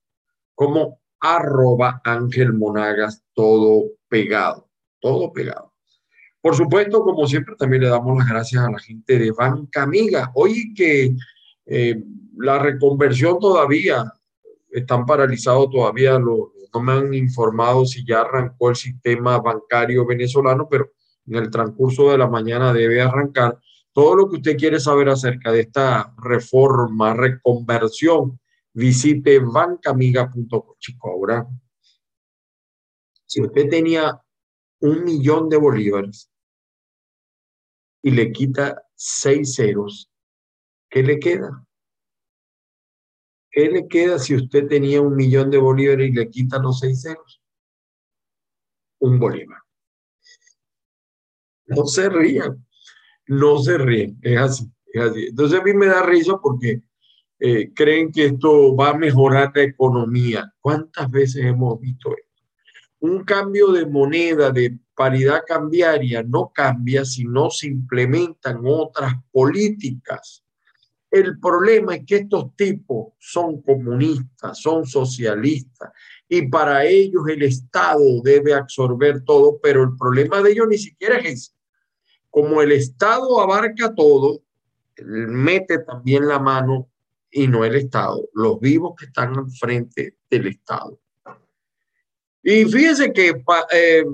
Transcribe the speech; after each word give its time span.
como 0.54 1.00
arroba 1.18 2.00
Ángel 2.04 2.52
Monagas, 2.52 3.24
todo 3.34 3.86
pegado, 4.08 4.68
todo 5.00 5.32
pegado. 5.32 5.69
Por 6.40 6.56
supuesto, 6.56 7.02
como 7.02 7.26
siempre, 7.26 7.54
también 7.56 7.82
le 7.82 7.88
damos 7.88 8.16
las 8.18 8.28
gracias 8.28 8.64
a 8.64 8.70
la 8.70 8.78
gente 8.78 9.18
de 9.18 9.30
Banca 9.30 9.82
Amiga. 9.82 10.30
Hoy 10.34 10.72
que 10.74 11.14
eh, 11.66 12.02
la 12.36 12.58
reconversión 12.58 13.38
todavía 13.38 14.10
están 14.70 15.04
paralizados 15.04 15.70
todavía, 15.70 16.18
no 16.18 16.80
me 16.80 16.92
han 16.92 17.12
informado 17.12 17.84
si 17.84 18.04
ya 18.06 18.20
arrancó 18.20 18.70
el 18.70 18.76
sistema 18.76 19.38
bancario 19.38 20.06
venezolano, 20.06 20.66
pero 20.68 20.90
en 21.26 21.36
el 21.36 21.50
transcurso 21.50 22.10
de 22.10 22.18
la 22.18 22.28
mañana 22.28 22.72
debe 22.72 23.02
arrancar. 23.02 23.58
Todo 23.92 24.14
lo 24.14 24.28
que 24.30 24.36
usted 24.36 24.56
quiere 24.56 24.80
saber 24.80 25.08
acerca 25.08 25.52
de 25.52 25.60
esta 25.60 26.14
reforma, 26.16 27.12
reconversión, 27.12 28.40
visite 28.72 29.40
bancamiga.com. 29.40 30.74
Chico, 30.78 31.10
ahora, 31.10 31.46
si 33.26 33.42
usted 33.42 33.68
tenía 33.68 34.20
un 34.80 35.04
millón 35.04 35.48
de 35.48 35.56
bolívares 35.56 36.29
y 38.02 38.10
le 38.10 38.32
quita 38.32 38.82
seis 38.94 39.54
ceros, 39.54 40.10
¿qué 40.88 41.02
le 41.02 41.18
queda? 41.18 41.64
¿Qué 43.50 43.68
le 43.68 43.88
queda 43.88 44.18
si 44.18 44.36
usted 44.36 44.68
tenía 44.68 45.00
un 45.00 45.16
millón 45.16 45.50
de 45.50 45.58
bolívares 45.58 46.08
y 46.08 46.12
le 46.12 46.30
quita 46.30 46.58
los 46.58 46.78
seis 46.78 47.02
ceros? 47.02 47.42
Un 49.00 49.18
bolívar. 49.18 49.58
No 51.66 51.86
se 51.86 52.08
rían, 52.08 52.66
no 53.26 53.58
se 53.58 53.78
ríen, 53.78 54.18
es 54.22 54.38
así, 54.38 54.72
es 54.92 55.02
así. 55.02 55.26
Entonces 55.26 55.60
a 55.60 55.62
mí 55.62 55.72
me 55.74 55.86
da 55.86 56.02
risa 56.02 56.38
porque 56.40 56.82
eh, 57.38 57.72
creen 57.74 58.12
que 58.12 58.26
esto 58.26 58.74
va 58.76 58.90
a 58.90 58.98
mejorar 58.98 59.52
la 59.54 59.62
economía. 59.62 60.52
¿Cuántas 60.60 61.10
veces 61.10 61.44
hemos 61.44 61.80
visto 61.80 62.10
esto? 62.10 62.29
Un 63.00 63.24
cambio 63.24 63.72
de 63.72 63.86
moneda, 63.86 64.50
de 64.50 64.78
paridad 64.94 65.42
cambiaria 65.46 66.22
no 66.22 66.52
cambia 66.54 67.04
si 67.04 67.24
no 67.24 67.50
se 67.50 67.66
implementan 67.66 68.60
otras 68.64 69.14
políticas. 69.32 70.44
El 71.10 71.40
problema 71.40 71.96
es 71.96 72.06
que 72.06 72.16
estos 72.16 72.54
tipos 72.54 73.14
son 73.18 73.62
comunistas, 73.62 74.60
son 74.60 74.86
socialistas 74.86 75.90
y 76.28 76.46
para 76.48 76.84
ellos 76.84 77.24
el 77.28 77.42
Estado 77.42 78.22
debe 78.22 78.54
absorber 78.54 79.24
todo, 79.24 79.58
pero 79.60 79.82
el 79.82 79.96
problema 79.96 80.40
de 80.40 80.52
ellos 80.52 80.68
ni 80.68 80.78
siquiera 80.78 81.18
es 81.18 81.32
ese. 81.32 81.52
Como 82.30 82.62
el 82.62 82.70
Estado 82.70 83.40
abarca 83.40 83.92
todo, 83.92 84.42
mete 85.04 85.78
también 85.78 86.28
la 86.28 86.38
mano 86.38 86.88
y 87.30 87.48
no 87.48 87.64
el 87.64 87.74
Estado, 87.74 88.28
los 88.34 88.60
vivos 88.60 88.94
que 88.96 89.06
están 89.06 89.36
al 89.36 89.50
frente 89.50 90.18
del 90.30 90.46
Estado. 90.46 91.00
Y 92.42 92.64
fíjense 92.64 93.12
que 93.12 93.42
eh, 93.72 94.04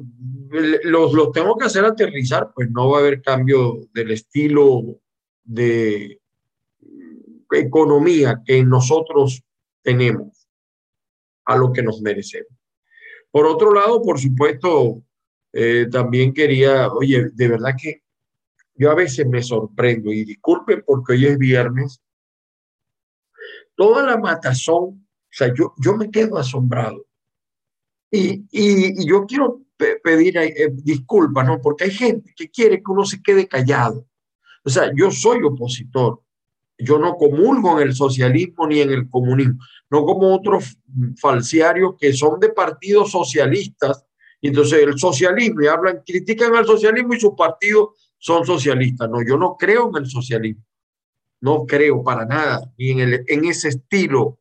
los, 0.85 1.13
los 1.13 1.33
tengo 1.33 1.57
que 1.57 1.67
hacer 1.67 1.85
aterrizar, 1.85 2.51
pues 2.55 2.71
no 2.71 2.91
va 2.91 2.99
a 2.99 3.01
haber 3.01 3.23
cambio 3.23 3.89
del 3.93 4.11
estilo 4.11 5.01
de 5.45 6.21
economía 7.53 8.43
que 8.45 8.65
nosotros 8.65 9.43
tenemos 9.83 10.49
a 11.45 11.57
lo 11.57 11.73
que 11.73 11.83
nos 11.83 12.01
merecemos. 12.03 12.51
Por 13.31 13.47
otro 13.47 13.73
lado, 13.73 14.03
por 14.03 14.19
supuesto, 14.19 15.03
eh, 15.53 15.87
también 15.91 16.35
quería, 16.35 16.89
oye, 16.89 17.31
de 17.33 17.49
verdad 17.49 17.75
que 17.81 18.03
yo 18.75 18.91
a 18.91 18.95
veces 18.95 19.27
me 19.27 19.43
sorprendo 19.43 20.13
y 20.13 20.25
disculpen 20.25 20.83
porque 20.85 21.13
hoy 21.13 21.27
es 21.27 21.39
viernes, 21.39 22.03
toda 23.75 24.03
la 24.05 24.17
matazón, 24.17 24.83
o 24.85 25.31
sea, 25.31 25.53
yo, 25.55 25.75
yo 25.79 25.97
me 25.97 26.11
quedo 26.11 26.39
asombrado 26.39 27.06
y, 28.11 28.45
y, 28.51 29.07
yo 29.07 29.27
quiero 29.27 29.63
pedir 29.77 30.37
eh, 30.39 30.71
disculpas, 30.73 31.47
¿no? 31.47 31.61
Porque 31.61 31.85
hay 31.85 31.91
gente 31.91 32.33
que 32.37 32.51
quiere 32.51 32.79
que 32.79 32.91
uno 32.91 33.05
se 33.05 33.23
quede 33.23 33.47
callado. 33.47 34.07
O 34.65 34.71
sea, 34.71 34.91
yo 34.95 35.11
soy 35.11 35.43
opositor. 35.45 36.21
Yo 36.79 36.99
no 36.99 37.17
comulgo 37.17 37.81
en 37.81 37.89
el 37.89 37.95
socialismo 37.95 38.67
ni 38.67 38.81
en 38.81 38.91
el 38.91 39.09
comunismo, 39.09 39.59
no 39.91 40.05
como 40.05 40.35
otros 40.35 40.77
falsiarios 41.19 41.95
que 41.99 42.13
son 42.13 42.39
de 42.39 42.51
partidos 42.51 43.11
socialistas. 43.11 44.05
Y 44.41 44.49
entonces 44.49 44.83
el 44.83 44.99
socialismo 44.99 45.63
y 45.63 45.67
hablan, 45.69 46.03
critican 46.05 46.55
al 46.55 46.67
socialismo 46.67 47.15
y 47.15 47.21
sus 47.21 47.35
partidos 47.35 47.91
son 48.19 48.45
socialistas. 48.45 49.09
No, 49.09 49.23
yo 49.27 49.39
no 49.39 49.57
creo 49.57 49.89
en 49.89 50.03
el 50.03 50.11
socialismo. 50.11 50.63
No 51.41 51.65
creo 51.65 52.03
para 52.03 52.27
nada, 52.27 52.71
ni 52.77 52.91
en, 52.91 53.01
el, 53.01 53.25
en 53.27 53.45
ese 53.45 53.69
estilo 53.69 54.39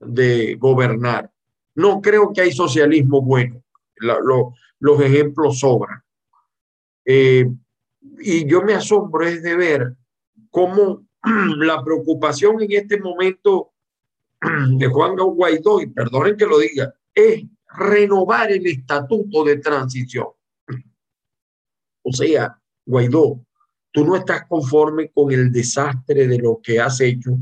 de 0.00 0.56
gobernar. 0.56 1.30
No 1.78 2.00
creo 2.00 2.32
que 2.32 2.40
hay 2.40 2.52
socialismo 2.52 3.22
bueno. 3.22 3.62
los 4.80 5.00
ejemplos 5.00 5.60
sobran. 5.60 6.02
Eh, 7.04 7.48
y 8.18 8.48
yo 8.48 8.62
me 8.62 8.74
asombro 8.74 9.24
es 9.24 9.44
de 9.44 9.54
ver 9.54 9.94
cómo 10.50 11.06
la 11.56 11.84
preocupación 11.84 12.60
en 12.62 12.72
este 12.72 13.00
momento 13.00 13.70
de 14.76 14.86
Juan 14.88 15.14
Guaidó, 15.14 15.80
y 15.80 15.86
perdonen 15.86 16.36
que 16.36 16.46
lo 16.46 16.58
diga, 16.58 16.92
es 17.14 17.44
renovar 17.76 18.50
el 18.50 18.66
estatuto 18.66 19.44
de 19.44 19.58
transición. 19.58 20.26
O 22.02 22.12
sea, 22.12 22.60
Guaidó, 22.86 23.40
tú 23.92 24.04
no 24.04 24.16
estás 24.16 24.46
conforme 24.48 25.12
con 25.12 25.30
el 25.30 25.52
desastre 25.52 26.26
de 26.26 26.38
lo 26.38 26.60
que 26.60 26.80
has 26.80 27.00
hecho 27.00 27.38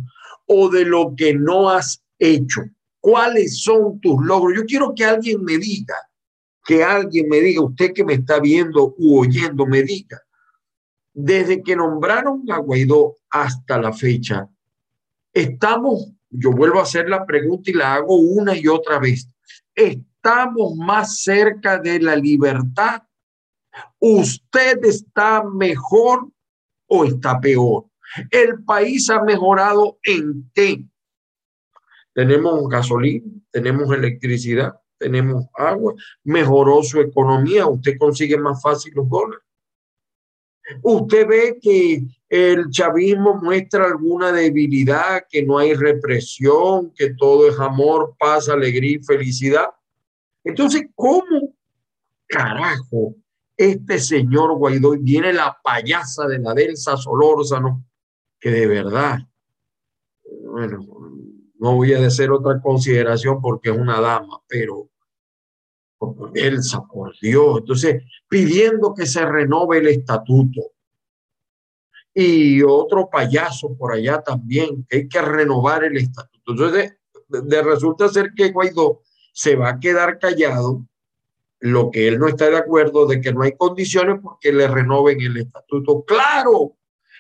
o 0.46 0.68
de 0.68 0.84
lo 0.84 1.14
que 1.16 1.32
no 1.32 1.70
has 1.70 2.04
hecho. 2.18 2.64
¿Cuáles 3.06 3.62
son 3.62 4.00
tus 4.00 4.20
logros? 4.20 4.58
Yo 4.58 4.64
quiero 4.64 4.92
que 4.92 5.04
alguien 5.04 5.44
me 5.44 5.58
diga, 5.58 5.94
que 6.64 6.82
alguien 6.82 7.28
me 7.28 7.40
diga, 7.40 7.62
usted 7.62 7.92
que 7.92 8.04
me 8.04 8.14
está 8.14 8.40
viendo 8.40 8.96
u 8.98 9.20
oyendo, 9.20 9.64
me 9.64 9.84
diga, 9.84 10.20
desde 11.14 11.62
que 11.62 11.76
nombraron 11.76 12.42
a 12.50 12.58
Guaidó 12.58 13.14
hasta 13.30 13.80
la 13.80 13.92
fecha, 13.92 14.48
estamos, 15.32 16.14
yo 16.30 16.50
vuelvo 16.50 16.80
a 16.80 16.82
hacer 16.82 17.08
la 17.08 17.24
pregunta 17.24 17.70
y 17.70 17.74
la 17.74 17.94
hago 17.94 18.16
una 18.16 18.56
y 18.56 18.66
otra 18.66 18.98
vez, 18.98 19.28
estamos 19.72 20.74
más 20.74 21.22
cerca 21.22 21.78
de 21.78 22.00
la 22.00 22.16
libertad. 22.16 23.04
¿Usted 24.00 24.84
está 24.84 25.44
mejor 25.44 26.28
o 26.88 27.04
está 27.04 27.38
peor? 27.40 27.84
El 28.32 28.64
país 28.64 29.08
ha 29.10 29.22
mejorado 29.22 29.96
en 30.02 30.50
qué? 30.52 30.84
Tenemos 32.16 32.66
gasolina, 32.70 33.30
tenemos 33.50 33.92
electricidad, 33.92 34.72
tenemos 34.96 35.44
agua, 35.52 35.92
mejoró 36.24 36.82
su 36.82 36.98
economía, 36.98 37.66
usted 37.66 37.98
consigue 37.98 38.38
más 38.38 38.62
fácil 38.62 38.94
los 38.96 39.06
dólares. 39.06 39.44
Usted 40.80 41.28
ve 41.28 41.58
que 41.60 42.06
el 42.30 42.70
chavismo 42.70 43.34
muestra 43.34 43.84
alguna 43.84 44.32
debilidad, 44.32 45.26
que 45.28 45.44
no 45.44 45.58
hay 45.58 45.74
represión, 45.74 46.90
que 46.94 47.12
todo 47.12 47.50
es 47.50 47.60
amor, 47.60 48.16
paz, 48.18 48.48
alegría 48.48 48.96
y 48.96 49.04
felicidad. 49.04 49.66
Entonces, 50.42 50.86
¿cómo 50.94 51.54
carajo 52.26 53.14
este 53.58 53.98
señor 53.98 54.56
Guaidó 54.56 54.92
viene 54.98 55.34
la 55.34 55.54
payasa 55.62 56.26
de 56.26 56.38
la 56.38 56.54
Delsa 56.54 56.96
Solórzano, 56.96 57.84
que 58.40 58.50
de 58.50 58.66
verdad, 58.66 59.18
bueno, 60.44 60.80
no 61.58 61.76
voy 61.76 61.94
a 61.94 62.06
hacer 62.06 62.30
otra 62.30 62.60
consideración 62.60 63.40
porque 63.40 63.70
es 63.70 63.76
una 63.76 64.00
dama, 64.00 64.40
pero 64.46 64.90
Elsa, 66.34 66.82
por 66.82 67.18
Dios, 67.20 67.58
entonces 67.60 68.02
pidiendo 68.28 68.94
que 68.94 69.06
se 69.06 69.24
renove 69.24 69.78
el 69.78 69.88
estatuto. 69.88 70.72
Y 72.14 72.62
otro 72.62 73.10
payaso 73.10 73.76
por 73.76 73.92
allá 73.92 74.22
también, 74.22 74.86
que 74.88 74.96
hay 74.96 75.08
que 75.08 75.20
renovar 75.20 75.84
el 75.84 75.98
estatuto. 75.98 76.52
Entonces, 76.52 76.96
de, 77.28 77.62
resulta 77.62 78.08
ser 78.08 78.32
que 78.34 78.52
Guaidó 78.52 79.02
se 79.32 79.54
va 79.54 79.70
a 79.70 79.80
quedar 79.80 80.18
callado 80.18 80.86
lo 81.60 81.90
que 81.90 82.08
él 82.08 82.18
no 82.18 82.28
está 82.28 82.48
de 82.48 82.56
acuerdo 82.56 83.06
de 83.06 83.20
que 83.20 83.32
no 83.32 83.42
hay 83.42 83.52
condiciones 83.52 84.20
porque 84.22 84.52
le 84.52 84.66
renoven 84.66 85.20
el 85.20 85.36
estatuto. 85.36 86.04
Claro, 86.04 86.76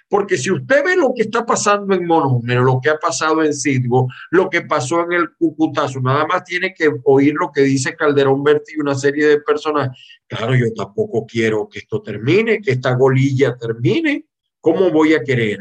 porque 0.08 0.38
si 0.38 0.52
usted 0.52 0.84
ve 0.84 0.96
lo 0.96 1.12
que 1.14 1.22
está 1.22 1.44
pasando 1.44 1.94
en 1.94 2.06
Monómero, 2.06 2.62
lo 2.62 2.80
que 2.80 2.90
ha 2.90 2.98
pasado 2.98 3.42
en 3.42 3.52
Sidgo, 3.52 4.08
lo 4.30 4.48
que 4.48 4.62
pasó 4.62 5.02
en 5.02 5.12
el 5.12 5.34
Cucutazo, 5.36 6.00
nada 6.00 6.26
más 6.26 6.44
tiene 6.44 6.72
que 6.72 6.88
oír 7.04 7.34
lo 7.34 7.50
que 7.50 7.62
dice 7.62 7.96
Calderón 7.96 8.44
Berti 8.44 8.74
y 8.76 8.80
una 8.80 8.94
serie 8.94 9.26
de 9.26 9.40
personas. 9.40 9.90
Claro, 10.28 10.54
yo 10.54 10.72
tampoco 10.74 11.26
quiero 11.26 11.68
que 11.68 11.80
esto 11.80 12.02
termine, 12.02 12.60
que 12.60 12.72
esta 12.72 12.94
golilla 12.94 13.56
termine. 13.56 14.26
¿Cómo 14.60 14.90
voy 14.90 15.14
a 15.14 15.24
querer? 15.24 15.58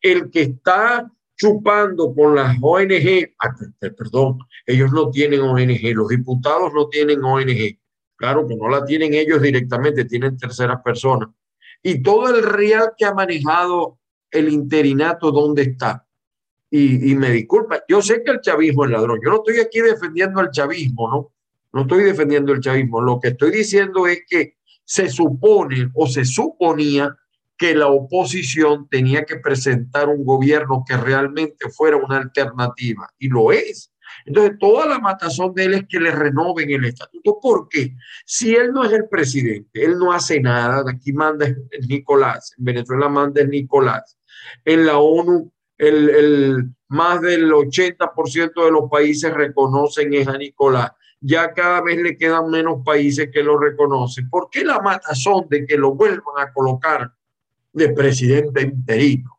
El 0.00 0.30
que 0.30 0.42
está 0.42 1.10
chupando 1.36 2.14
con 2.14 2.34
las 2.34 2.56
ONG, 2.60 3.34
ah, 3.40 3.54
perdón, 3.96 4.38
ellos 4.66 4.90
no 4.92 5.10
tienen 5.10 5.40
ONG, 5.40 5.94
los 5.94 6.08
diputados 6.08 6.72
no 6.74 6.88
tienen 6.88 7.22
ONG. 7.22 7.78
Claro 8.16 8.48
que 8.48 8.56
no 8.56 8.68
la 8.68 8.84
tienen 8.84 9.14
ellos 9.14 9.40
directamente, 9.40 10.04
tienen 10.06 10.36
terceras 10.36 10.80
personas 10.82 11.28
y 11.82 12.02
todo 12.02 12.34
el 12.34 12.42
real 12.42 12.92
que 12.96 13.04
ha 13.04 13.14
manejado 13.14 13.98
el 14.30 14.48
interinato, 14.48 15.30
¿dónde 15.30 15.62
está? 15.62 16.04
Y, 16.70 17.14
me 17.14 17.30
disculpa, 17.30 17.82
yo 17.88 18.02
sé 18.02 18.22
que 18.22 18.30
el 18.30 18.40
chavismo 18.42 18.84
es 18.84 18.90
ladrón, 18.90 19.20
yo 19.24 19.30
no 19.30 19.36
estoy 19.36 19.58
aquí 19.58 19.80
defendiendo 19.80 20.40
el 20.40 20.50
chavismo, 20.50 21.08
¿no? 21.08 21.32
No 21.72 21.82
estoy 21.82 22.04
defendiendo 22.04 22.52
el 22.52 22.60
chavismo, 22.60 23.00
lo 23.00 23.18
que 23.20 23.28
estoy 23.28 23.50
diciendo 23.50 24.06
es 24.06 24.22
que 24.28 24.56
se 24.84 25.08
supone 25.08 25.90
o 25.94 26.06
se 26.06 26.26
suponía 26.26 27.16
que 27.56 27.74
la 27.74 27.88
oposición 27.88 28.86
tenía 28.88 29.24
que 29.24 29.36
presentar 29.36 30.08
un 30.08 30.24
gobierno 30.24 30.84
que 30.86 30.96
realmente 30.96 31.70
fuera 31.70 31.96
una 31.96 32.18
alternativa, 32.18 33.08
y 33.18 33.28
lo 33.28 33.50
es. 33.50 33.92
Entonces, 34.28 34.58
toda 34.58 34.84
la 34.84 34.98
matazón 34.98 35.54
de 35.54 35.64
él 35.64 35.74
es 35.74 35.86
que 35.88 35.98
le 35.98 36.10
renoven 36.10 36.70
el 36.70 36.84
estatuto. 36.84 37.38
¿Por 37.40 37.68
qué? 37.68 37.94
Si 38.26 38.54
él 38.54 38.72
no 38.72 38.84
es 38.84 38.92
el 38.92 39.08
presidente, 39.08 39.82
él 39.82 39.98
no 39.98 40.12
hace 40.12 40.38
nada, 40.38 40.84
aquí 40.86 41.14
manda 41.14 41.46
Nicolás, 41.88 42.54
en 42.58 42.64
Venezuela 42.64 43.08
manda 43.08 43.42
Nicolás, 43.42 44.18
en 44.66 44.84
la 44.84 44.98
ONU 44.98 45.50
el, 45.78 46.10
el 46.10 46.64
más 46.88 47.22
del 47.22 47.50
80% 47.50 48.64
de 48.64 48.70
los 48.70 48.90
países 48.90 49.32
reconocen 49.32 50.28
a 50.28 50.36
Nicolás. 50.36 50.92
Ya 51.20 51.52
cada 51.54 51.80
vez 51.80 51.96
le 51.96 52.16
quedan 52.16 52.50
menos 52.50 52.82
países 52.84 53.30
que 53.32 53.42
lo 53.42 53.58
reconocen. 53.58 54.28
¿Por 54.28 54.50
qué 54.50 54.62
la 54.62 54.80
matazón 54.80 55.46
de 55.48 55.64
que 55.64 55.78
lo 55.78 55.94
vuelvan 55.94 56.38
a 56.38 56.52
colocar 56.52 57.12
de 57.72 57.88
presidente 57.90 58.60
interino? 58.62 59.37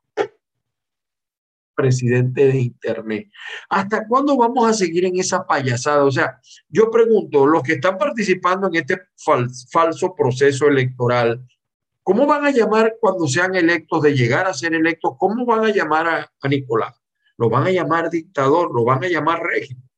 Presidente 1.80 2.48
de 2.48 2.60
Internet. 2.60 3.30
¿Hasta 3.70 4.06
cuándo 4.06 4.36
vamos 4.36 4.68
a 4.68 4.74
seguir 4.74 5.06
en 5.06 5.18
esa 5.18 5.48
payasada? 5.48 6.04
O 6.04 6.12
sea, 6.12 6.38
yo 6.68 6.92
pregunto, 6.92 7.48
los 7.48 7.64
que 7.64 7.74
están 7.74 7.98
participando 7.98 8.68
en 8.68 8.76
este 8.76 9.00
falso 9.16 10.14
proceso 10.14 10.68
electoral, 10.68 11.42
¿cómo 12.04 12.26
van 12.26 12.46
a 12.46 12.52
llamar 12.52 12.98
cuando 13.00 13.28
sean 13.28 13.56
electos 13.56 14.02
de 14.02 14.14
llegar 14.14 14.46
a 14.46 14.54
ser 14.54 14.74
electos? 14.74 15.14
¿Cómo 15.18 15.46
van 15.46 15.64
a 15.64 15.70
llamar 15.70 16.08
a, 16.08 16.48
Nicolás? 16.50 17.02
¿Lo 17.38 17.50
van 17.50 17.68
a 17.68 17.72
llamar 17.72 18.10
dictador? 18.10 18.74
¿Lo 18.76 18.84
van 18.84 19.06
a 19.06 19.08
llamar 19.08 19.42
régimen? 19.42 19.90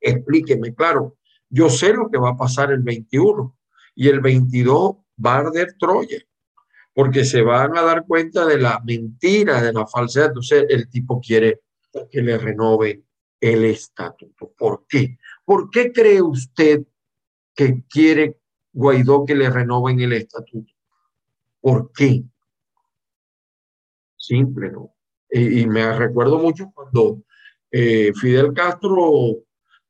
Explíqueme, 0.00 0.74
claro. 0.74 1.16
Yo 1.48 1.68
sé 1.70 1.92
lo 1.92 2.08
que 2.08 2.18
va 2.18 2.30
a 2.30 2.36
pasar 2.36 2.70
el 2.70 2.82
21 2.82 3.56
y 3.96 4.08
el 4.08 4.20
22 4.20 4.96
va 5.24 5.34
a 5.34 5.38
arder 5.38 5.74
Troya 5.78 6.18
porque 6.94 7.24
se 7.24 7.42
van 7.42 7.76
a 7.76 7.82
dar 7.82 8.06
cuenta 8.06 8.46
de 8.46 8.58
la 8.58 8.80
mentira, 8.84 9.62
de 9.62 9.72
la 9.72 9.86
falsedad. 9.86 10.28
Entonces 10.28 10.66
el 10.68 10.88
tipo 10.88 11.20
quiere 11.20 11.60
que 12.10 12.22
le 12.22 12.38
renove 12.38 13.04
el 13.40 13.64
estatuto. 13.64 14.52
¿Por 14.56 14.86
qué? 14.86 15.18
¿Por 15.44 15.70
qué 15.70 15.92
cree 15.92 16.22
usted 16.22 16.82
que 17.54 17.84
quiere 17.88 18.38
Guaidó 18.72 19.24
que 19.24 19.34
le 19.34 19.50
renoven 19.50 20.00
el 20.00 20.12
estatuto? 20.12 20.72
¿Por 21.60 21.92
qué? 21.92 22.22
Simple, 24.16 24.70
¿no? 24.70 24.94
Y, 25.30 25.66
me 25.66 25.96
recuerdo 25.96 26.38
mucho 26.38 26.70
cuando 26.74 27.22
eh, 27.70 28.12
Fidel 28.14 28.52
Castro 28.52 29.38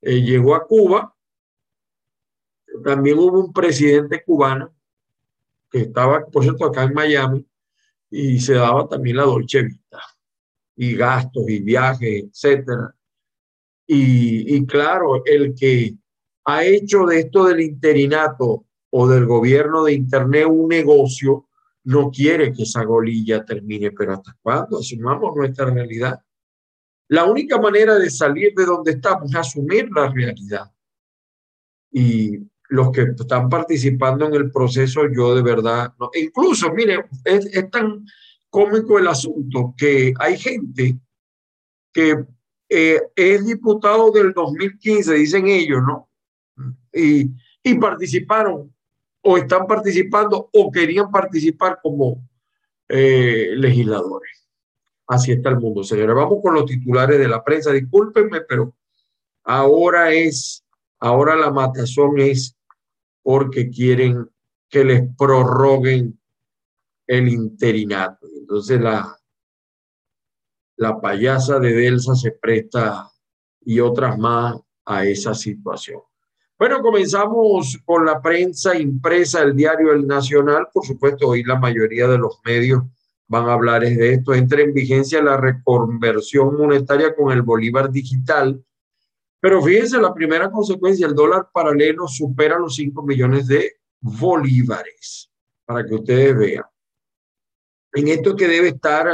eh, 0.00 0.22
llegó 0.22 0.54
a 0.54 0.64
Cuba, 0.66 1.14
también 2.84 3.18
hubo 3.18 3.40
un 3.40 3.52
presidente 3.52 4.22
cubano 4.24 4.71
que 5.72 5.80
estaba, 5.80 6.26
por 6.26 6.42
cierto, 6.42 6.66
acá 6.66 6.84
en 6.84 6.92
Miami, 6.92 7.46
y 8.10 8.38
se 8.38 8.54
daba 8.54 8.86
también 8.86 9.16
la 9.16 9.24
Dolce 9.24 9.62
Vita, 9.62 10.00
y 10.76 10.94
gastos 10.94 11.48
y 11.48 11.60
viajes, 11.60 12.24
etcétera. 12.24 12.94
Y, 13.86 14.54
y 14.54 14.66
claro, 14.66 15.22
el 15.24 15.54
que 15.54 15.94
ha 16.44 16.64
hecho 16.64 17.06
de 17.06 17.20
esto 17.20 17.46
del 17.46 17.60
interinato 17.60 18.66
o 18.90 19.08
del 19.08 19.24
gobierno 19.24 19.84
de 19.84 19.94
Internet 19.94 20.46
un 20.46 20.68
negocio, 20.68 21.48
no 21.84 22.10
quiere 22.10 22.52
que 22.52 22.64
esa 22.64 22.84
golilla 22.84 23.44
termine, 23.44 23.90
pero 23.90 24.12
¿hasta 24.12 24.36
cuándo? 24.42 24.78
Asumamos 24.78 25.34
nuestra 25.34 25.66
realidad. 25.70 26.20
La 27.08 27.24
única 27.24 27.58
manera 27.58 27.98
de 27.98 28.10
salir 28.10 28.52
de 28.54 28.64
donde 28.64 28.92
estamos 28.92 29.30
es 29.30 29.36
asumir 29.36 29.90
la 29.90 30.08
realidad. 30.08 30.70
Y 31.90 32.38
los 32.72 32.90
que 32.90 33.02
están 33.02 33.50
participando 33.50 34.26
en 34.26 34.34
el 34.34 34.50
proceso, 34.50 35.02
yo 35.14 35.34
de 35.34 35.42
verdad, 35.42 35.92
no. 36.00 36.10
incluso, 36.14 36.72
mire, 36.72 37.04
es, 37.24 37.70
tan 37.70 38.06
cómico 38.48 38.98
el 38.98 39.08
asunto 39.08 39.74
que 39.76 40.14
hay 40.18 40.38
gente 40.38 40.98
que 41.92 42.24
eh, 42.70 43.00
es 43.14 43.44
diputado 43.44 44.10
del 44.10 44.32
2015, 44.32 45.12
dicen 45.14 45.46
ellos, 45.48 45.82
¿no? 45.86 46.08
Y, 46.94 47.30
y 47.62 47.74
participaron 47.74 48.72
o 49.22 49.36
están 49.36 49.66
participando 49.66 50.48
o 50.50 50.70
querían 50.72 51.10
participar 51.10 51.78
como 51.82 52.26
eh, 52.88 53.50
legisladores. 53.54 54.48
Así 55.06 55.32
está 55.32 55.50
el 55.50 55.60
mundo, 55.60 55.84
señores. 55.84 56.16
Vamos 56.16 56.38
con 56.42 56.54
los 56.54 56.64
titulares 56.64 57.18
de 57.18 57.28
la 57.28 57.44
prensa. 57.44 57.70
Discúlpenme, 57.70 58.40
pero 58.48 58.74
ahora 59.44 60.12
es, 60.12 60.64
ahora 60.98 61.36
la 61.36 61.50
matazón 61.50 62.18
es 62.18 62.56
porque 63.22 63.70
quieren 63.70 64.28
que 64.68 64.84
les 64.84 65.02
prorroguen 65.16 66.18
el 67.06 67.28
interinato. 67.28 68.26
Entonces 68.36 68.80
la, 68.80 69.16
la 70.76 71.00
payasa 71.00 71.58
de 71.58 71.72
Delsa 71.72 72.14
se 72.14 72.32
presta 72.32 73.10
y 73.60 73.80
otras 73.80 74.18
más 74.18 74.56
a 74.84 75.04
esa 75.04 75.34
situación. 75.34 76.00
Bueno, 76.58 76.80
comenzamos 76.80 77.78
con 77.84 78.06
la 78.06 78.22
prensa 78.22 78.76
impresa, 78.78 79.42
el 79.42 79.54
diario 79.56 79.92
El 79.92 80.06
Nacional. 80.06 80.68
Por 80.72 80.86
supuesto, 80.86 81.28
hoy 81.28 81.42
la 81.42 81.58
mayoría 81.58 82.06
de 82.06 82.18
los 82.18 82.38
medios 82.44 82.82
van 83.26 83.48
a 83.48 83.54
hablar 83.54 83.82
de 83.82 84.14
esto. 84.14 84.32
Entra 84.32 84.62
en 84.62 84.72
vigencia 84.72 85.22
la 85.22 85.36
reconversión 85.36 86.56
monetaria 86.56 87.14
con 87.14 87.32
el 87.32 87.42
Bolívar 87.42 87.90
digital 87.90 88.64
pero 89.42 89.60
fíjense, 89.60 89.98
la 89.98 90.14
primera 90.14 90.48
consecuencia, 90.52 91.04
el 91.04 91.16
dólar 91.16 91.48
paralelo 91.52 92.06
supera 92.06 92.60
los 92.60 92.76
5 92.76 93.02
millones 93.02 93.48
de 93.48 93.72
bolívares, 94.00 95.32
para 95.64 95.84
que 95.84 95.96
ustedes 95.96 96.38
vean. 96.38 96.64
En 97.92 98.06
esto 98.06 98.36
que 98.36 98.46
debe 98.46 98.68
estar 98.68 99.08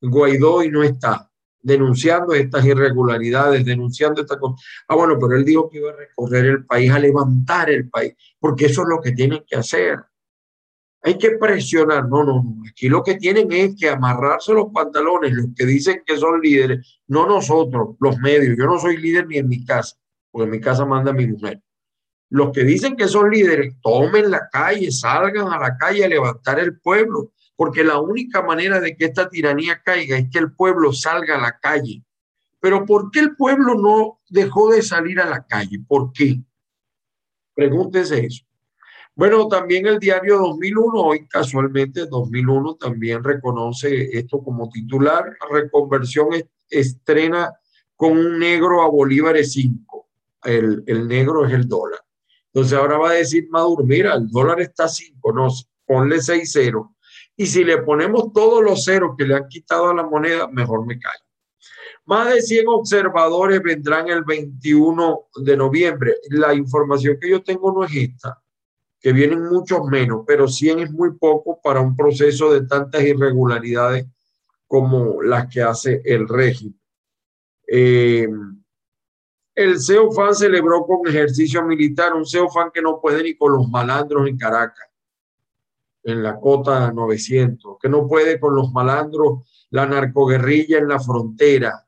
Guaidó 0.00 0.64
y 0.64 0.70
no 0.70 0.82
está. 0.82 1.30
denunciando 1.62 2.32
estas 2.32 2.64
irregularidades, 2.64 3.64
denunciando 3.64 4.22
esta 4.22 4.38
cosa. 4.40 4.60
Ah, 4.88 4.96
bueno, 4.96 5.18
pero 5.20 5.36
él 5.36 5.44
dijo 5.44 5.68
que 5.70 5.78
iba 5.78 5.90
a 5.90 5.96
recorrer 5.96 6.46
el 6.46 6.66
país, 6.66 6.90
a 6.90 6.98
levantar 6.98 7.70
el 7.70 7.88
país, 7.88 8.14
porque 8.40 8.64
eso 8.64 8.82
es 8.82 8.88
lo 8.88 9.00
que 9.00 9.12
tienen 9.12 9.44
que 9.46 9.56
hacer. 9.56 10.00
Hay 11.02 11.16
que 11.16 11.30
presionar. 11.32 12.08
No, 12.08 12.24
no, 12.24 12.42
no. 12.42 12.56
Aquí 12.68 12.88
lo 12.88 13.02
que 13.02 13.14
tienen 13.14 13.50
es 13.52 13.74
que 13.76 13.88
amarrarse 13.88 14.52
los 14.52 14.70
pantalones, 14.72 15.32
los 15.32 15.46
que 15.56 15.64
dicen 15.64 16.02
que 16.04 16.16
son 16.16 16.40
líderes, 16.40 17.00
no 17.06 17.26
nosotros, 17.26 17.96
los 18.00 18.18
medios. 18.18 18.56
Yo 18.58 18.66
no 18.66 18.78
soy 18.78 18.98
líder 18.98 19.26
ni 19.26 19.38
en 19.38 19.48
mi 19.48 19.64
casa, 19.64 19.96
porque 20.30 20.44
en 20.44 20.50
mi 20.50 20.60
casa 20.60 20.84
manda 20.84 21.12
mi 21.12 21.26
mujer. 21.26 21.62
Los 22.28 22.52
que 22.52 22.62
dicen 22.64 22.96
que 22.96 23.08
son 23.08 23.30
líderes, 23.30 23.74
tomen 23.82 24.30
la 24.30 24.48
calle, 24.50 24.92
salgan 24.92 25.48
a 25.48 25.58
la 25.58 25.76
calle 25.76 26.04
a 26.04 26.08
levantar 26.08 26.60
el 26.60 26.78
pueblo, 26.78 27.32
porque 27.56 27.82
la 27.82 27.98
única 27.98 28.42
manera 28.42 28.78
de 28.78 28.96
que 28.96 29.06
esta 29.06 29.28
tiranía 29.28 29.82
caiga 29.82 30.16
es 30.16 30.30
que 30.30 30.38
el 30.38 30.52
pueblo 30.52 30.92
salga 30.92 31.36
a 31.36 31.40
la 31.40 31.58
calle. 31.58 32.04
Pero 32.60 32.84
¿por 32.84 33.10
qué 33.10 33.20
el 33.20 33.34
pueblo 33.34 33.74
no 33.74 34.20
dejó 34.28 34.70
de 34.70 34.82
salir 34.82 35.18
a 35.18 35.28
la 35.28 35.44
calle? 35.44 35.80
¿Por 35.88 36.12
qué? 36.12 36.40
Pregúntese 37.54 38.26
eso. 38.26 38.44
Bueno, 39.20 39.48
también 39.48 39.86
el 39.86 39.98
diario 39.98 40.38
2001, 40.38 40.92
hoy 40.94 41.28
casualmente 41.28 42.06
2001 42.06 42.76
también 42.76 43.22
reconoce 43.22 44.16
esto 44.18 44.42
como 44.42 44.70
titular. 44.70 45.36
Reconversión 45.50 46.28
estrena 46.70 47.52
con 47.96 48.12
un 48.12 48.38
negro 48.38 48.80
a 48.80 48.88
bolívares 48.88 49.52
5. 49.52 50.08
El, 50.44 50.84
el 50.86 51.06
negro 51.06 51.46
es 51.46 51.52
el 51.52 51.68
dólar. 51.68 52.00
Entonces 52.46 52.78
ahora 52.78 52.96
va 52.96 53.10
a 53.10 53.16
decir 53.16 53.46
Maduro, 53.50 53.84
mira, 53.84 54.14
el 54.14 54.26
dólar 54.26 54.58
está 54.62 54.88
5, 54.88 55.32
no, 55.34 55.48
ponle 55.84 56.22
6 56.22 56.50
ceros. 56.50 56.86
Y 57.36 57.44
si 57.46 57.62
le 57.62 57.76
ponemos 57.76 58.32
todos 58.32 58.64
los 58.64 58.86
ceros 58.86 59.16
que 59.18 59.26
le 59.26 59.34
han 59.34 59.48
quitado 59.48 59.90
a 59.90 59.94
la 59.94 60.02
moneda, 60.02 60.48
mejor 60.48 60.86
me 60.86 60.98
callo. 60.98 61.26
Más 62.06 62.32
de 62.32 62.40
100 62.40 62.68
observadores 62.68 63.62
vendrán 63.62 64.08
el 64.08 64.24
21 64.24 65.26
de 65.44 65.56
noviembre. 65.58 66.14
La 66.30 66.54
información 66.54 67.18
que 67.20 67.28
yo 67.28 67.42
tengo 67.42 67.70
no 67.70 67.84
es 67.84 67.94
esta, 67.94 68.42
que 69.00 69.12
vienen 69.12 69.42
muchos 69.44 69.86
menos, 69.86 70.24
pero 70.26 70.46
100 70.46 70.80
es 70.80 70.90
muy 70.92 71.12
poco 71.16 71.58
para 71.62 71.80
un 71.80 71.96
proceso 71.96 72.52
de 72.52 72.66
tantas 72.66 73.02
irregularidades 73.02 74.06
como 74.66 75.22
las 75.22 75.48
que 75.48 75.62
hace 75.62 76.02
el 76.04 76.28
régimen. 76.28 76.78
Eh, 77.66 78.28
el 79.54 79.80
CEOFAN 79.80 80.34
celebró 80.34 80.86
con 80.86 81.06
ejercicio 81.08 81.64
militar, 81.64 82.14
un 82.14 82.26
CEOFAN 82.26 82.70
que 82.72 82.82
no 82.82 83.00
puede 83.00 83.22
ni 83.22 83.34
con 83.36 83.52
los 83.52 83.68
malandros 83.68 84.28
en 84.28 84.36
Caracas, 84.36 84.88
en 86.02 86.22
la 86.22 86.38
cota 86.38 86.92
900, 86.92 87.78
que 87.80 87.88
no 87.88 88.06
puede 88.06 88.38
con 88.38 88.54
los 88.54 88.70
malandros, 88.70 89.66
la 89.70 89.86
narcoguerrilla 89.86 90.78
en 90.78 90.88
la 90.88 91.00
frontera. 91.00 91.86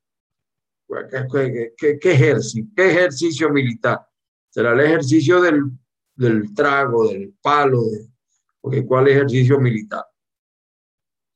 ¿Qué, 1.78 1.99
ejercicio? 2.02 2.66
¿Qué 2.75 2.90
ejercicio 2.90 3.50
militar? 3.50 4.07
Será 4.50 4.73
el 4.73 4.81
ejercicio 4.81 5.40
del, 5.40 5.62
del 6.14 6.54
trago, 6.54 7.09
del 7.09 7.35
palo, 7.40 7.85
de, 7.85 8.09
porque 8.61 8.85
¿cuál 8.85 9.09
ejercicio 9.09 9.59
militar? 9.59 10.04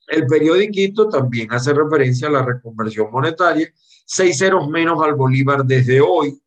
El 0.08 0.26
periodiquito 0.26 1.08
también 1.08 1.52
hace 1.52 1.72
referencia 1.72 2.28
a 2.28 2.32
la 2.32 2.44
reconversión 2.44 3.10
monetaria 3.10 3.72
seis 4.06 4.38
ceros 4.38 4.68
menos 4.68 5.02
al 5.02 5.14
Bolívar 5.14 5.64
desde 5.64 6.00
hoy. 6.00 6.40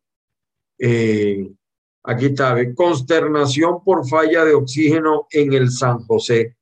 Eh, 0.78 1.52
aquí 2.02 2.26
está, 2.26 2.56
consternación 2.74 3.84
por 3.84 4.08
falla 4.08 4.44
de 4.44 4.54
oxígeno 4.54 5.26
en 5.30 5.52
el 5.52 5.70
San 5.70 5.98
José. 6.00 6.56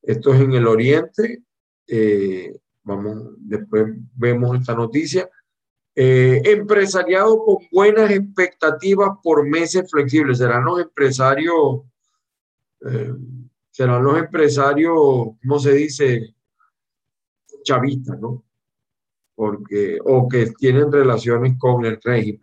Esto 0.00 0.32
es 0.32 0.40
en 0.40 0.52
el 0.52 0.68
oriente. 0.68 1.42
Eh, 1.88 2.56
vamos, 2.84 3.34
después 3.38 3.86
vemos 4.14 4.58
esta 4.58 4.74
noticia. 4.74 5.28
Eh, 5.98 6.42
empresariado 6.44 7.42
con 7.42 7.56
buenas 7.72 8.10
expectativas 8.10 9.10
por 9.22 9.48
meses 9.48 9.90
flexibles. 9.90 10.38
Serán 10.38 10.64
los 10.64 10.80
empresarios, 10.80 11.80
serán 13.70 14.04
los 14.04 14.18
empresarios, 14.18 14.94
¿cómo 14.94 15.58
se 15.58 15.72
dice? 15.72 16.34
Chavistas, 17.64 18.20
¿no? 18.20 18.46
porque, 19.36 19.98
o 20.02 20.28
que 20.28 20.52
tienen 20.58 20.90
relaciones 20.90 21.56
con 21.58 21.84
el 21.84 22.00
régimen. 22.02 22.40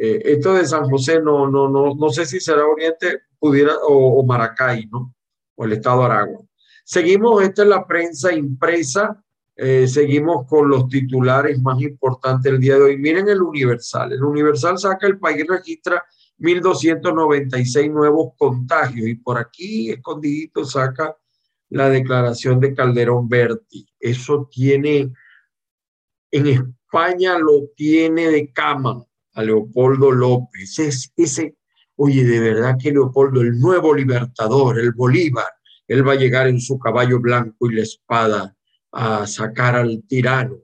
Eh, 0.00 0.20
esto 0.24 0.54
de 0.54 0.66
San 0.66 0.88
José 0.88 1.20
no, 1.20 1.48
no, 1.48 1.68
no, 1.68 1.94
no 1.94 2.08
sé 2.08 2.26
si 2.26 2.40
será 2.40 2.66
Oriente 2.66 3.20
pudiera, 3.38 3.74
o, 3.86 4.24
Maracay, 4.24 4.86
¿no? 4.86 5.14
O 5.54 5.64
el 5.64 5.74
Estado 5.74 6.00
de 6.00 6.06
Aragua. 6.06 6.40
Seguimos, 6.84 7.42
esta 7.42 7.62
es 7.62 7.68
la 7.68 7.86
prensa 7.86 8.32
impresa, 8.32 9.22
eh, 9.56 9.86
seguimos 9.86 10.46
con 10.48 10.68
los 10.68 10.88
titulares 10.88 11.60
más 11.60 11.80
importantes 11.80 12.50
del 12.50 12.60
día 12.60 12.74
de 12.74 12.82
hoy. 12.82 12.98
Miren 12.98 13.28
el 13.28 13.40
Universal. 13.40 14.12
El 14.12 14.24
Universal 14.24 14.78
saca, 14.78 15.06
el 15.06 15.18
país 15.18 15.44
registra 15.46 16.04
1.296 16.38 17.92
nuevos 17.92 18.32
contagios 18.36 19.06
y 19.06 19.14
por 19.14 19.38
aquí 19.38 19.90
escondidito 19.90 20.64
saca 20.64 21.16
la 21.70 21.88
declaración 21.88 22.58
de 22.60 22.74
Calderón 22.74 23.28
Berti. 23.28 23.86
Eso 23.98 24.48
tiene 24.50 25.12
en 26.34 26.46
España 26.48 27.38
lo 27.38 27.68
tiene 27.76 28.28
de 28.28 28.52
cama 28.52 29.04
a 29.34 29.42
Leopoldo 29.42 30.10
López. 30.10 30.78
Es 30.80 31.12
ese, 31.16 31.56
oye, 31.94 32.24
de 32.24 32.40
verdad 32.40 32.76
que 32.80 32.90
Leopoldo, 32.90 33.40
el 33.40 33.58
nuevo 33.58 33.94
libertador, 33.94 34.80
el 34.80 34.92
Bolívar, 34.92 35.46
él 35.86 36.06
va 36.06 36.12
a 36.12 36.16
llegar 36.16 36.48
en 36.48 36.60
su 36.60 36.76
caballo 36.76 37.20
blanco 37.20 37.70
y 37.70 37.76
la 37.76 37.82
espada 37.82 38.53
a 38.94 39.26
sacar 39.26 39.76
al 39.76 40.02
tirano. 40.06 40.58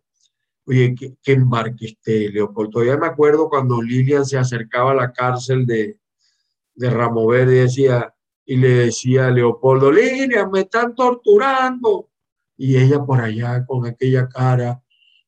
Oye, 0.67 0.95
qué, 0.95 1.15
qué 1.23 1.33
embarque 1.33 1.87
este 1.87 2.31
Leopoldo. 2.31 2.85
Ya 2.85 2.97
me 2.97 3.07
acuerdo 3.07 3.49
cuando 3.49 3.83
Lilian 3.83 4.25
se 4.25 4.39
acercaba 4.39 4.93
a 4.93 4.95
la 4.95 5.13
cárcel 5.13 5.67
de, 5.67 5.99
de 6.75 6.91
Ramo 6.91 7.27
Verde 7.27 7.57
y 7.57 7.61
decía, 7.61 8.15
y 8.45 8.57
le 8.57 8.69
decía 8.69 9.27
a 9.27 9.31
Leopoldo, 9.31 9.91
Lilian, 9.91 10.51
me 10.51 10.61
están 10.61 10.95
torturando. 10.95 12.09
Y 12.57 12.77
ella 12.77 13.05
por 13.05 13.21
allá 13.21 13.65
con 13.65 13.87
aquella 13.87 14.29
cara, 14.29 14.83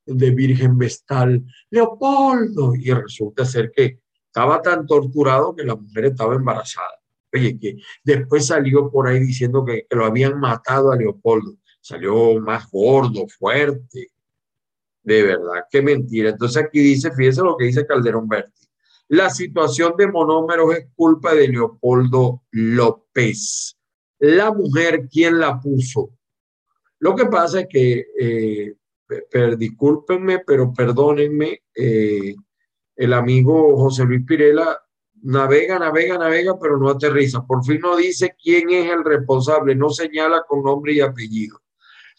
de 0.05 0.31
Virgen 0.31 0.77
Vestal, 0.79 1.45
Leopoldo, 1.71 2.75
y 2.75 2.93
resulta 2.93 3.45
ser 3.45 3.71
que 3.75 4.01
estaba 4.27 4.61
tan 4.61 4.87
torturado 4.87 5.55
que 5.55 5.65
la 5.65 5.77
mujer 5.77 6.07
estaba 6.07 6.35
embarazada. 6.35 7.01
Oye, 7.33 7.59
que 7.59 7.77
después 8.05 8.47
salió 8.47 8.91
por 8.91 9.07
ahí 9.09 9.21
diciendo 9.21 9.65
que, 9.65 9.87
lo 9.91 10.05
habían 10.05 10.39
matado 10.39 10.91
a 10.91 10.97
Leopoldo. 10.97 11.57
Salió 11.83 12.41
más 12.41 12.71
gordo, 12.71 13.27
fuerte. 13.27 14.07
De 15.03 15.23
verdad, 15.25 15.65
qué 15.69 15.83
mentira. 15.83 16.31
Entonces 16.31 16.63
aquí 16.63 16.79
dice, 16.79 17.11
fíjese 17.11 17.43
lo 17.43 17.57
que 17.57 17.67
dice 17.67 17.85
Calderón 17.85 18.29
Berti. 18.29 18.69
La 19.09 19.29
situación 19.29 19.95
de 19.99 20.07
monómeros 20.07 20.75
es 20.77 20.87
culpa 20.95 21.35
de 21.35 21.49
Leopoldo 21.49 22.45
López. 22.53 23.77
La 24.21 24.53
mujer, 24.53 25.09
¿quién 25.11 25.41
la 25.41 25.61
puso? 25.61 26.11
Lo 27.01 27.17
que 27.17 27.27
pasa 27.27 27.61
es 27.61 27.67
que 27.69 28.07
eh, 28.19 28.75
discúlpenme, 29.59 30.39
pero 30.47 30.73
perdónenme, 30.73 31.63
eh, 31.75 32.35
el 32.95 33.13
amigo 33.13 33.77
José 33.77 34.05
Luis 34.05 34.25
Pirela 34.25 34.79
navega, 35.23 35.81
navega, 35.81 36.17
navega, 36.17 36.59
pero 36.61 36.79
no 36.79 36.91
aterriza. 36.91 37.45
Por 37.45 37.65
fin 37.65 37.81
no 37.81 37.97
dice 37.97 38.37
quién 38.41 38.71
es 38.71 38.89
el 38.89 39.05
responsable, 39.05 39.75
no 39.75 39.91
señala 39.91 40.45
con 40.47 40.63
nombre 40.63 40.93
y 40.93 41.01
apellido. 41.01 41.62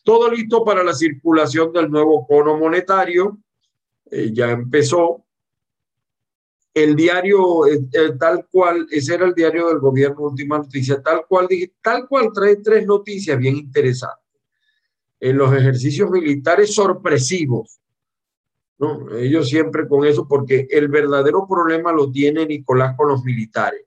Todo 0.03 0.29
listo 0.29 0.63
para 0.63 0.83
la 0.83 0.93
circulación 0.93 1.71
del 1.71 1.89
nuevo 1.89 2.27
cono 2.27 2.57
monetario. 2.57 3.39
Eh, 4.11 4.31
ya 4.33 4.51
empezó. 4.51 5.23
El 6.73 6.95
diario, 6.95 7.67
eh, 7.67 7.79
tal 8.19 8.47
cual, 8.51 8.87
ese 8.89 9.13
era 9.13 9.25
el 9.25 9.33
diario 9.35 9.67
del 9.67 9.77
gobierno, 9.77 10.21
última 10.21 10.57
noticia, 10.57 11.01
tal 11.03 11.25
cual, 11.27 11.47
tal 11.81 12.07
cual 12.07 12.31
trae 12.33 12.55
tres 12.57 12.85
noticias 12.87 13.37
bien 13.37 13.57
interesantes 13.57 14.23
en 15.23 15.37
los 15.37 15.53
ejercicios 15.53 16.09
militares 16.09 16.75
sorpresivos. 16.75 17.79
¿no? 18.77 19.15
Ellos 19.15 19.47
siempre 19.47 19.87
con 19.87 20.05
eso, 20.05 20.27
porque 20.27 20.67
el 20.69 20.89
verdadero 20.89 21.47
problema 21.47 21.93
lo 21.93 22.11
tiene 22.11 22.45
Nicolás 22.45 22.97
con 22.97 23.07
los 23.07 23.23
militares. 23.23 23.85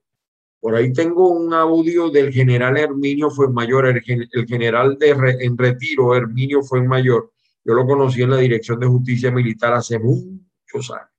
Por 0.61 0.75
ahí 0.75 0.93
tengo 0.93 1.29
un 1.29 1.53
audio 1.53 2.11
del 2.11 2.33
general 2.33 2.77
Herminio 2.77 3.31
Fuenmayor, 3.31 3.87
el, 3.87 4.29
el 4.33 4.47
general 4.47 4.99
de 4.99 5.11
en 5.41 5.57
retiro, 5.57 6.15
Herminio 6.15 6.63
Fuenmayor. 6.63 7.33
Yo 7.65 7.75
lo 7.75 7.87
conocí 7.87 8.23
en 8.23 8.31
la 8.31 8.39
Dirección 8.39 8.79
de 8.81 8.87
Justicia 8.87 9.31
Militar 9.31 9.75
hace 9.75 9.99
muchos 9.99 10.91
años. 10.91 11.11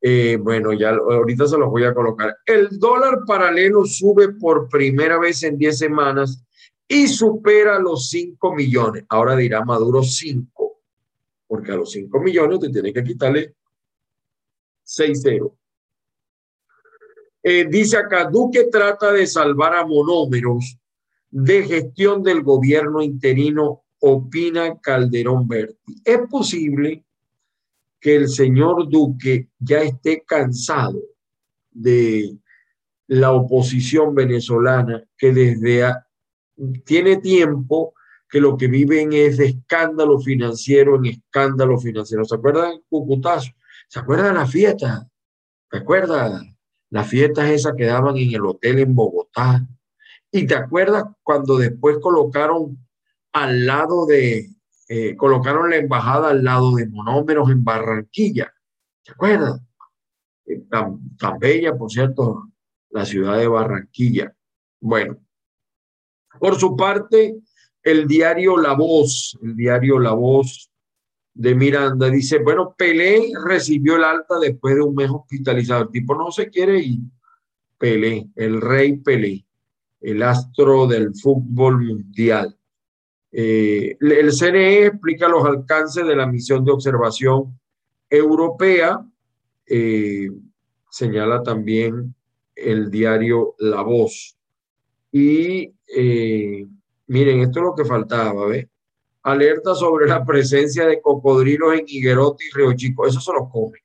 Eh, 0.00 0.36
bueno, 0.40 0.72
ya 0.72 0.90
ahorita 0.90 1.46
se 1.46 1.58
los 1.58 1.70
voy 1.70 1.84
a 1.84 1.94
colocar. 1.94 2.36
El 2.44 2.78
dólar 2.78 3.20
paralelo 3.26 3.84
sube 3.84 4.34
por 4.34 4.68
primera 4.68 5.18
vez 5.18 5.42
en 5.42 5.58
10 5.58 5.78
semanas 5.78 6.44
y 6.86 7.08
supera 7.08 7.78
los 7.78 8.10
5 8.10 8.54
millones. 8.54 9.04
Ahora 9.08 9.34
dirá 9.34 9.64
Maduro 9.64 10.02
5, 10.02 10.80
porque 11.46 11.72
a 11.72 11.76
los 11.76 11.90
5 11.90 12.20
millones 12.20 12.60
te 12.60 12.70
tiene 12.70 12.92
que 12.92 13.02
quitarle 13.02 13.54
6 14.84 15.22
ceros. 15.22 15.52
Eh, 17.48 17.64
dice 17.70 17.96
acá, 17.96 18.24
Duque 18.24 18.64
trata 18.64 19.12
de 19.12 19.24
salvar 19.24 19.72
a 19.76 19.86
monómeros 19.86 20.80
de 21.30 21.62
gestión 21.62 22.20
del 22.24 22.42
gobierno 22.42 23.00
interino, 23.00 23.84
opina 24.00 24.80
Calderón 24.80 25.46
Berti. 25.46 26.02
Es 26.04 26.22
posible 26.28 27.04
que 28.00 28.16
el 28.16 28.28
señor 28.28 28.88
Duque 28.88 29.50
ya 29.60 29.78
esté 29.78 30.24
cansado 30.26 31.00
de 31.70 32.36
la 33.06 33.30
oposición 33.30 34.12
venezolana 34.12 35.04
que 35.16 35.32
desde 35.32 35.84
tiene 36.84 37.18
tiempo 37.18 37.94
que 38.28 38.40
lo 38.40 38.56
que 38.56 38.66
viven 38.66 39.12
es 39.12 39.36
de 39.36 39.46
escándalo 39.46 40.18
financiero 40.18 40.96
en 40.96 41.06
escándalo 41.06 41.78
financiero. 41.78 42.24
¿Se 42.24 42.34
acuerdan 42.34 42.80
Cucutazo? 42.88 43.52
¿Se 43.86 44.00
acuerdan 44.00 44.34
la 44.34 44.48
fiesta? 44.48 45.08
¿Se 45.70 45.76
acuerdan 45.76 46.55
las 46.90 47.08
fiestas 47.08 47.50
esas 47.50 47.74
que 47.76 47.86
daban 47.86 48.16
en 48.16 48.34
el 48.34 48.44
hotel 48.44 48.78
en 48.78 48.94
Bogotá? 48.94 49.66
¿Y 50.30 50.46
te 50.46 50.54
acuerdas 50.54 51.04
cuando 51.22 51.56
después 51.56 51.98
colocaron 51.98 52.78
al 53.32 53.66
lado 53.66 54.06
de, 54.06 54.50
eh, 54.88 55.16
colocaron 55.16 55.70
la 55.70 55.76
embajada 55.76 56.30
al 56.30 56.44
lado 56.44 56.74
de 56.74 56.86
monómeros 56.86 57.50
en 57.50 57.64
Barranquilla? 57.64 58.52
¿Se 59.02 59.12
acuerdan? 59.12 59.66
Eh, 60.46 60.62
tan, 60.70 61.16
tan 61.16 61.38
bella, 61.38 61.76
por 61.76 61.90
cierto, 61.90 62.50
la 62.90 63.04
ciudad 63.04 63.38
de 63.38 63.48
Barranquilla. 63.48 64.34
Bueno, 64.80 65.18
por 66.38 66.56
su 66.56 66.76
parte, 66.76 67.36
el 67.82 68.06
diario 68.06 68.56
La 68.56 68.74
Voz, 68.74 69.38
el 69.42 69.56
diario 69.56 69.98
La 69.98 70.12
Voz 70.12 70.70
de 71.36 71.54
Miranda, 71.54 72.08
dice, 72.08 72.38
bueno, 72.38 72.74
Pelé 72.76 73.30
recibió 73.44 73.96
el 73.96 74.04
alta 74.04 74.38
después 74.40 74.74
de 74.74 74.80
un 74.80 74.94
mes 74.94 75.10
hospitalizado. 75.10 75.82
El 75.82 75.90
tipo 75.90 76.14
no 76.14 76.30
se 76.30 76.48
quiere 76.48 76.78
ir. 76.78 77.00
Pelé, 77.76 78.26
el 78.36 78.58
rey 78.58 78.96
Pelé, 78.96 79.44
el 80.00 80.22
astro 80.22 80.86
del 80.86 81.14
fútbol 81.14 81.84
mundial. 81.84 82.56
Eh, 83.30 83.98
el 84.00 84.32
CNE 84.32 84.86
explica 84.86 85.28
los 85.28 85.44
alcances 85.44 86.06
de 86.06 86.16
la 86.16 86.26
misión 86.26 86.64
de 86.64 86.72
observación 86.72 87.60
europea. 88.08 89.04
Eh, 89.66 90.30
señala 90.90 91.42
también 91.42 92.14
el 92.54 92.90
diario 92.90 93.56
La 93.58 93.82
Voz. 93.82 94.38
Y 95.12 95.70
eh, 95.94 96.66
miren, 97.08 97.40
esto 97.40 97.58
es 97.58 97.64
lo 97.66 97.74
que 97.74 97.84
faltaba, 97.84 98.46
¿ves? 98.46 98.68
Alerta 99.26 99.74
sobre 99.74 100.06
la 100.06 100.24
presencia 100.24 100.86
de 100.86 101.00
cocodrilos 101.00 101.74
en 101.74 101.84
Higuerote 101.84 102.44
y 102.44 102.56
Río 102.56 102.72
Chico. 102.74 103.08
Eso 103.08 103.20
se 103.20 103.32
lo 103.32 103.48
comen. 103.48 103.80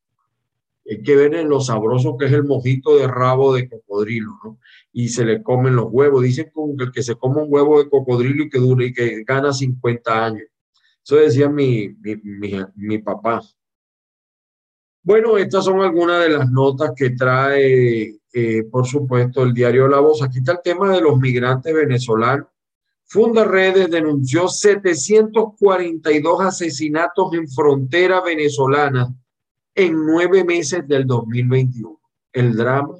Hay 0.87 1.01
que 1.01 1.15
ver 1.15 1.33
en 1.33 1.49
lo 1.49 1.59
sabroso 1.61 2.15
que 2.15 2.25
es 2.25 2.31
el 2.31 2.43
mojito 2.43 2.95
de 2.95 3.07
rabo 3.07 3.55
de 3.55 3.67
cocodrilo, 3.67 4.37
¿no? 4.43 4.59
Y 4.93 5.09
se 5.09 5.25
le 5.25 5.41
comen 5.41 5.75
los 5.75 5.87
huevos. 5.89 6.21
Dicen 6.21 6.51
que 6.53 6.83
el 6.83 6.91
que 6.91 7.01
se 7.01 7.15
come 7.15 7.41
un 7.41 7.47
huevo 7.49 7.83
de 7.83 7.89
cocodrilo 7.89 8.43
y 8.43 8.49
que 8.51 8.59
dure 8.59 8.85
y 8.85 8.93
que 8.93 9.23
gana 9.23 9.51
50 9.51 10.25
años. 10.25 10.43
Eso 11.03 11.15
decía 11.15 11.49
mi, 11.49 11.89
mi, 11.89 12.59
mi 12.75 12.99
papá. 12.99 13.41
Bueno, 15.01 15.39
estas 15.39 15.65
son 15.65 15.81
algunas 15.81 16.21
de 16.21 16.29
las 16.29 16.51
notas 16.51 16.91
que 16.95 17.09
trae, 17.09 18.19
eh, 18.31 18.63
por 18.71 18.85
supuesto, 18.85 19.41
el 19.41 19.55
diario 19.55 19.87
La 19.87 20.01
Voz. 20.01 20.21
Aquí 20.21 20.37
está 20.37 20.51
el 20.51 20.61
tema 20.63 20.93
de 20.93 21.01
los 21.01 21.17
migrantes 21.17 21.73
venezolanos. 21.73 22.47
Funda 23.11 23.43
Redes 23.43 23.91
denunció 23.91 24.47
742 24.47 26.41
asesinatos 26.45 27.33
en 27.33 27.45
frontera 27.45 28.21
venezolana 28.21 29.13
en 29.75 30.05
nueve 30.05 30.45
meses 30.45 30.87
del 30.87 31.05
2021. 31.05 31.99
El 32.31 32.55
drama 32.55 32.95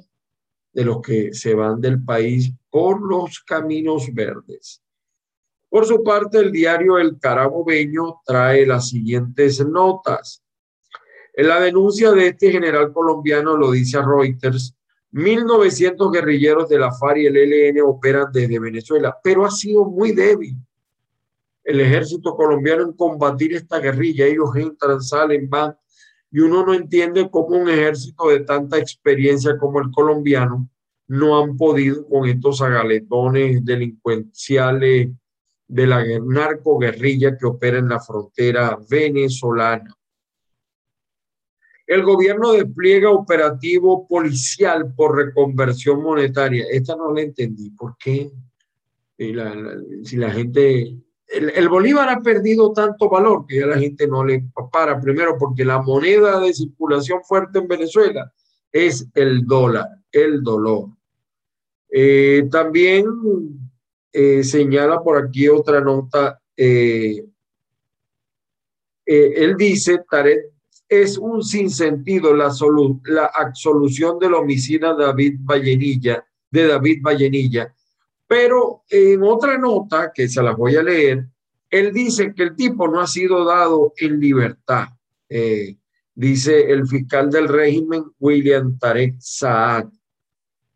de 0.73 0.83
los 0.83 1.01
que 1.01 1.33
se 1.33 1.55
van 1.55 1.79
del 1.79 2.03
país 2.03 2.51
por 2.69 3.01
los 3.01 3.39
caminos 3.39 4.13
verdes. 4.13 4.83
Por 5.69 5.85
su 5.85 6.03
parte, 6.03 6.39
el 6.39 6.51
diario 6.51 6.97
El 6.97 7.17
Carabobeño 7.17 8.19
trae 8.25 8.65
las 8.65 8.89
siguientes 8.89 9.65
notas. 9.65 10.43
En 11.33 11.47
la 11.47 11.61
denuncia 11.61 12.11
de 12.11 12.27
este 12.27 12.51
general 12.51 12.91
colombiano, 12.91 13.55
lo 13.55 13.71
dice 13.71 14.01
Reuters, 14.01 14.75
1.900 15.13 16.11
guerrilleros 16.11 16.69
de 16.69 16.79
la 16.79 16.91
FARC 16.91 17.17
y 17.17 17.25
el 17.25 17.37
ELN 17.37 17.81
operan 17.81 18.31
desde 18.31 18.59
Venezuela, 18.59 19.17
pero 19.21 19.45
ha 19.45 19.51
sido 19.51 19.85
muy 19.85 20.13
débil 20.13 20.55
el 21.63 21.79
ejército 21.79 22.35
colombiano 22.35 22.83
en 22.83 22.93
combatir 22.93 23.53
esta 23.53 23.79
guerrilla. 23.79 24.25
Ellos 24.25 24.55
entran, 24.55 25.01
salen, 25.01 25.49
van, 25.49 25.75
y 26.31 26.39
uno 26.39 26.65
no 26.65 26.73
entiende 26.73 27.29
cómo 27.29 27.57
un 27.57 27.69
ejército 27.69 28.29
de 28.29 28.39
tanta 28.41 28.77
experiencia 28.77 29.57
como 29.57 29.79
el 29.79 29.91
colombiano 29.91 30.69
no 31.07 31.43
han 31.43 31.57
podido 31.57 32.07
con 32.07 32.27
estos 32.27 32.61
agaletones 32.61 33.65
delincuenciales 33.65 35.09
de 35.67 35.87
la 35.87 36.03
narcoguerrilla 36.19 37.37
que 37.37 37.45
opera 37.45 37.79
en 37.79 37.89
la 37.89 37.99
frontera 37.99 38.77
venezolana. 38.89 39.93
El 41.87 42.03
gobierno 42.03 42.53
despliega 42.53 43.09
operativo 43.09 44.07
policial 44.07 44.93
por 44.95 45.15
reconversión 45.15 46.01
monetaria. 46.01 46.65
Esta 46.71 46.95
no 46.95 47.13
la 47.13 47.21
entendí. 47.21 47.69
¿Por 47.71 47.97
qué? 47.97 48.31
si 49.17 50.17
la 50.17 50.31
gente... 50.31 50.97
El, 51.27 51.69
Bolívar 51.69 52.09
ha 52.09 52.19
perdido 52.19 52.73
tanto 52.73 53.09
valor 53.09 53.45
que 53.45 53.59
ya 53.59 53.65
la 53.65 53.77
gente 53.77 54.05
no 54.05 54.25
le 54.25 54.43
para. 54.71 54.99
Primero 54.99 55.37
porque 55.37 55.63
la 55.63 55.81
moneda 55.81 56.39
de 56.39 56.53
circulación 56.53 57.23
fuerte 57.23 57.59
en 57.59 57.67
Venezuela 57.67 58.33
es 58.71 59.07
el 59.13 59.45
dólar, 59.45 59.87
el 60.11 60.43
dolor. 60.43 60.89
Eh, 61.89 62.47
también 62.51 63.05
eh, 64.11 64.43
señala 64.43 65.01
por 65.01 65.23
aquí 65.23 65.47
otra 65.47 65.79
nota. 65.79 66.41
Eh, 66.57 67.23
él 69.05 69.55
dice, 69.57 70.03
Tarek 70.09 70.51
es 70.91 71.17
un 71.17 71.41
sinsentido 71.41 72.33
la, 72.33 72.53
la 73.05 73.25
absolución 73.33 74.19
del 74.19 74.33
homicida 74.33 74.93
David 74.93 75.37
Vallenilla, 75.39 76.21
de 76.51 76.67
David 76.67 77.01
Vallenilla. 77.01 77.73
Pero 78.27 78.83
en 78.89 79.23
otra 79.23 79.57
nota, 79.57 80.11
que 80.13 80.27
se 80.27 80.43
la 80.43 80.53
voy 80.53 80.75
a 80.75 80.83
leer, 80.83 81.25
él 81.69 81.93
dice 81.93 82.33
que 82.35 82.43
el 82.43 82.57
tipo 82.57 82.89
no 82.89 82.99
ha 82.99 83.07
sido 83.07 83.45
dado 83.45 83.93
en 83.95 84.19
libertad. 84.19 84.89
Eh, 85.29 85.77
dice 86.13 86.69
el 86.69 86.85
fiscal 86.85 87.31
del 87.31 87.47
régimen, 87.47 88.03
William 88.19 88.77
Tarek 88.77 89.15
Saad. 89.17 89.87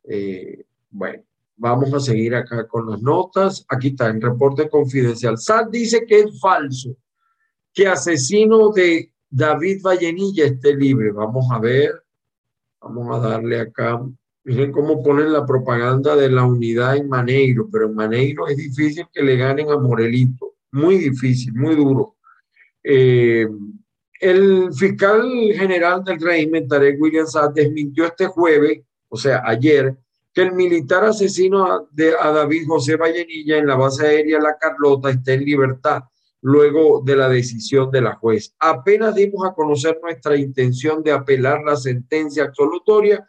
Eh, 0.06 0.64
bueno, 0.92 1.24
vamos 1.58 1.94
a 1.94 2.00
seguir 2.00 2.36
acá 2.36 2.66
con 2.70 2.90
las 2.90 3.02
notas. 3.02 3.66
Aquí 3.68 3.90
está 3.90 4.08
en 4.08 4.22
reporte 4.22 4.70
confidencial. 4.70 5.38
Saad 5.38 5.68
dice 5.72 6.06
que 6.08 6.22
es 6.22 6.40
falso, 6.40 6.96
que 7.74 7.86
asesino 7.86 8.70
de 8.70 9.12
David 9.36 9.82
Vallenilla 9.82 10.46
esté 10.46 10.74
libre. 10.74 11.12
Vamos 11.12 11.46
a 11.52 11.60
ver, 11.60 11.92
vamos 12.80 13.14
a 13.14 13.28
darle 13.28 13.60
acá. 13.60 14.02
Miren 14.46 14.72
cómo 14.72 15.04
ponen 15.04 15.34
la 15.34 15.46
propaganda 15.46 16.16
de 16.16 16.30
la 16.30 16.46
unidad 16.46 16.96
en 16.96 17.10
Maneiro, 17.10 17.68
pero 17.70 17.88
en 17.88 17.96
Maneiro 17.96 18.48
es 18.48 18.56
difícil 18.56 19.06
que 19.12 19.22
le 19.22 19.36
ganen 19.36 19.70
a 19.72 19.78
Morelito. 19.78 20.54
Muy 20.72 21.00
difícil, 21.00 21.54
muy 21.54 21.76
duro. 21.76 22.16
Eh, 22.82 23.46
el 24.22 24.74
fiscal 24.74 25.30
general 25.54 26.06
del 26.06 26.22
régimen, 26.22 26.70
Tarek 26.70 27.02
William 27.02 27.28
Saad, 27.28 27.52
desmintió 27.54 28.06
este 28.06 28.28
jueves, 28.28 28.84
o 29.10 29.18
sea, 29.18 29.42
ayer, 29.46 29.98
que 30.34 30.44
el 30.44 30.54
militar 30.54 31.04
asesino 31.04 31.90
de, 31.92 32.14
a 32.18 32.32
David 32.32 32.68
José 32.68 32.96
Vallenilla 32.96 33.58
en 33.58 33.68
la 33.68 33.76
base 33.76 34.08
aérea 34.08 34.40
La 34.40 34.58
Carlota 34.58 35.10
está 35.10 35.34
en 35.34 35.44
libertad 35.44 36.04
luego 36.46 37.02
de 37.04 37.16
la 37.16 37.28
decisión 37.28 37.90
de 37.90 38.02
la 38.02 38.18
juez. 38.18 38.54
Apenas 38.60 39.16
dimos 39.16 39.48
a 39.48 39.56
conocer 39.56 40.00
nuestra 40.00 40.38
intención 40.38 41.02
de 41.02 41.12
apelar 41.12 41.64
la 41.66 41.76
sentencia 41.76 42.44
absolutoria, 42.44 43.26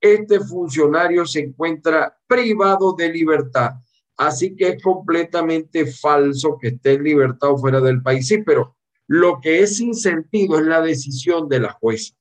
este 0.00 0.38
funcionario 0.38 1.26
se 1.26 1.40
encuentra 1.40 2.16
privado 2.28 2.94
de 2.96 3.12
libertad. 3.12 3.72
Así 4.16 4.54
que 4.54 4.68
es 4.68 4.82
completamente 4.84 5.84
falso 5.84 6.58
que 6.60 6.68
esté 6.68 6.92
en 6.92 7.02
libertad 7.02 7.50
o 7.50 7.58
fuera 7.58 7.80
del 7.80 8.02
país. 8.02 8.28
Sí, 8.28 8.44
pero 8.46 8.76
lo 9.08 9.40
que 9.40 9.62
es 9.62 9.78
sin 9.78 9.92
sentido 9.92 10.56
es 10.56 10.64
la 10.64 10.80
decisión 10.80 11.48
de 11.48 11.58
la 11.58 11.72
jueza. 11.72 12.14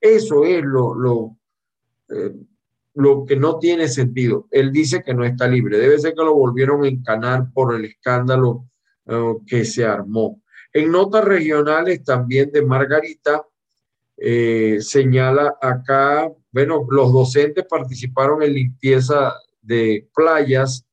Eso 0.00 0.46
es 0.46 0.64
lo, 0.64 0.94
lo, 0.94 1.36
eh, 2.08 2.34
lo 2.94 3.26
que 3.26 3.36
no 3.36 3.58
tiene 3.58 3.88
sentido. 3.88 4.48
Él 4.50 4.72
dice 4.72 5.02
que 5.02 5.12
no 5.12 5.22
está 5.22 5.46
libre. 5.46 5.76
Debe 5.76 5.98
ser 5.98 6.14
que 6.14 6.24
lo 6.24 6.34
volvieron 6.34 6.82
a 6.84 6.88
encanar 6.88 7.52
por 7.52 7.74
el 7.74 7.84
escándalo 7.84 8.70
que 9.46 9.64
se 9.64 9.84
armó. 9.84 10.42
En 10.72 10.90
notas 10.90 11.24
regionales 11.24 12.02
también 12.02 12.50
de 12.50 12.62
Margarita, 12.62 13.42
eh, 14.16 14.78
señala 14.80 15.56
acá, 15.60 16.30
bueno, 16.50 16.86
los 16.88 17.12
docentes 17.12 17.64
participaron 17.68 18.42
en 18.42 18.54
limpieza 18.54 19.34
de 19.60 20.08
playas 20.14 20.86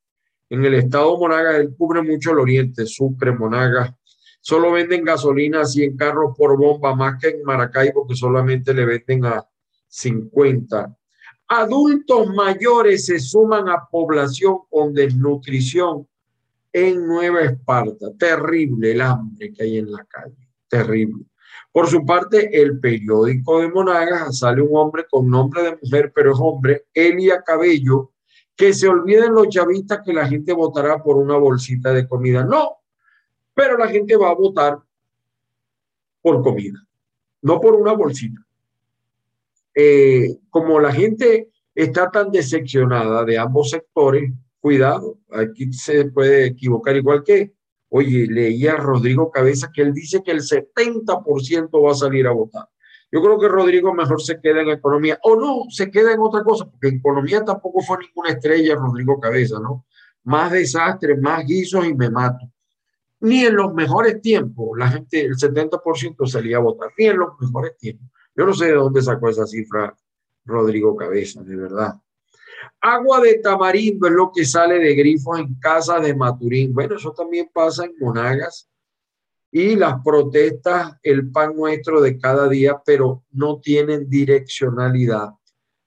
en 0.51 0.65
el 0.65 0.73
estado 0.73 1.17
Monagas, 1.17 1.55
él 1.55 1.73
cubre 1.77 2.01
mucho 2.01 2.31
el 2.31 2.39
oriente, 2.39 2.85
Sucre, 2.85 3.31
Monagas. 3.31 3.93
Solo 4.41 4.73
venden 4.73 5.05
gasolina 5.05 5.61
a 5.61 5.65
100 5.65 5.95
carros 5.95 6.35
por 6.37 6.57
bomba, 6.57 6.93
más 6.93 7.21
que 7.21 7.29
en 7.29 7.43
Maracaibo, 7.43 8.05
que 8.05 8.15
solamente 8.15 8.73
le 8.73 8.83
venden 8.83 9.23
a 9.23 9.47
50. 9.87 10.93
Adultos 11.47 12.27
mayores 12.35 13.05
se 13.05 13.17
suman 13.17 13.69
a 13.69 13.87
población 13.89 14.57
con 14.69 14.93
desnutrición 14.93 16.05
en 16.73 17.05
Nueva 17.05 17.41
Esparta. 17.41 18.07
Terrible 18.17 18.91
el 18.91 19.01
hambre 19.01 19.51
que 19.53 19.63
hay 19.63 19.77
en 19.77 19.91
la 19.91 20.05
calle, 20.05 20.47
terrible. 20.67 21.25
Por 21.71 21.87
su 21.87 22.05
parte, 22.05 22.61
el 22.61 22.79
periódico 22.79 23.61
de 23.61 23.69
Monagas 23.69 24.39
sale 24.39 24.61
un 24.61 24.75
hombre 24.75 25.05
con 25.09 25.29
nombre 25.29 25.63
de 25.63 25.77
mujer, 25.81 26.11
pero 26.13 26.33
es 26.33 26.37
hombre, 26.39 26.85
Elia 26.93 27.41
Cabello, 27.43 28.11
que 28.55 28.73
se 28.73 28.87
olviden 28.87 29.33
los 29.33 29.47
chavistas 29.47 30.01
que 30.05 30.13
la 30.13 30.27
gente 30.27 30.51
votará 30.53 31.01
por 31.01 31.17
una 31.17 31.37
bolsita 31.37 31.93
de 31.93 32.07
comida. 32.07 32.43
No, 32.43 32.77
pero 33.53 33.77
la 33.77 33.87
gente 33.87 34.17
va 34.17 34.29
a 34.29 34.35
votar 34.35 34.79
por 36.21 36.43
comida, 36.43 36.79
no 37.41 37.59
por 37.61 37.75
una 37.75 37.93
bolsita. 37.93 38.41
Eh, 39.73 40.39
como 40.49 40.79
la 40.79 40.91
gente 40.91 41.49
está 41.73 42.11
tan 42.11 42.31
decepcionada 42.31 43.23
de 43.23 43.37
ambos 43.37 43.69
sectores, 43.69 44.31
cuidado, 44.61 45.17
aquí 45.31 45.73
se 45.73 46.05
puede 46.05 46.45
equivocar 46.45 46.95
igual 46.95 47.23
que 47.23 47.53
Oye, 47.93 48.25
leía 48.25 48.73
a 48.73 48.77
Rodrigo 48.77 49.29
Cabeza 49.29 49.69
que 49.73 49.81
él 49.81 49.93
dice 49.93 50.23
que 50.23 50.31
el 50.31 50.39
70% 50.39 51.85
va 51.85 51.91
a 51.91 51.95
salir 51.95 52.25
a 52.25 52.31
votar. 52.31 52.69
Yo 53.11 53.21
creo 53.21 53.37
que 53.37 53.49
Rodrigo 53.49 53.93
mejor 53.93 54.21
se 54.21 54.39
queda 54.39 54.61
en 54.61 54.69
economía, 54.69 55.19
o 55.23 55.35
no, 55.35 55.69
se 55.69 55.91
queda 55.91 56.13
en 56.13 56.21
otra 56.21 56.41
cosa, 56.41 56.63
porque 56.71 56.87
en 56.87 56.95
economía 56.95 57.43
tampoco 57.43 57.81
fue 57.81 57.97
ninguna 57.97 58.29
estrella 58.29 58.75
Rodrigo 58.75 59.19
Cabeza, 59.19 59.59
¿no? 59.59 59.85
Más 60.23 60.53
desastres, 60.53 61.19
más 61.19 61.45
guisos 61.45 61.85
y 61.85 61.93
me 61.93 62.09
mato. 62.09 62.49
Ni 63.19 63.43
en 63.43 63.57
los 63.57 63.73
mejores 63.73 64.21
tiempos, 64.21 64.69
la 64.77 64.87
gente, 64.87 65.25
el 65.25 65.35
70% 65.35 66.25
salía 66.27 66.57
a 66.57 66.61
votar, 66.61 66.91
ni 66.97 67.07
en 67.07 67.17
los 67.17 67.31
mejores 67.41 67.75
tiempos. 67.77 68.07
Yo 68.33 68.45
no 68.45 68.53
sé 68.53 68.67
de 68.67 68.75
dónde 68.75 69.01
sacó 69.01 69.27
esa 69.27 69.45
cifra 69.45 69.93
Rodrigo 70.45 70.95
Cabeza, 70.95 71.43
de 71.43 71.57
verdad. 71.57 71.95
Agua 72.79 73.21
de 73.21 73.39
tamarindo 73.39 74.07
es 74.07 74.13
lo 74.13 74.31
que 74.33 74.45
sale 74.45 74.79
de 74.79 74.95
grifos 74.95 75.39
en 75.39 75.55
casa 75.55 75.99
de 75.99 76.15
Maturín. 76.15 76.73
Bueno, 76.73 76.95
eso 76.95 77.11
también 77.11 77.49
pasa 77.53 77.85
en 77.85 77.93
Monagas. 77.99 78.67
Y 79.51 79.75
las 79.75 80.01
protestas, 80.03 80.97
el 81.03 81.29
pan 81.31 81.55
nuestro 81.55 82.01
de 82.01 82.17
cada 82.17 82.47
día, 82.47 82.81
pero 82.85 83.23
no 83.31 83.59
tienen 83.59 84.09
direccionalidad 84.09 85.31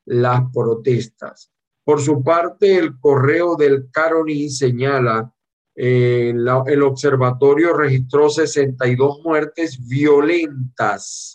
las 0.04 0.42
protestas. 0.52 1.50
Por 1.82 2.00
su 2.00 2.22
parte, 2.22 2.76
el 2.76 2.98
correo 2.98 3.56
del 3.56 3.90
Caroni 3.90 4.50
señala, 4.50 5.32
eh, 5.76 6.32
el 6.66 6.82
observatorio 6.82 7.72
registró 7.72 8.28
62 8.30 9.20
muertes 9.24 9.86
violentas, 9.86 11.34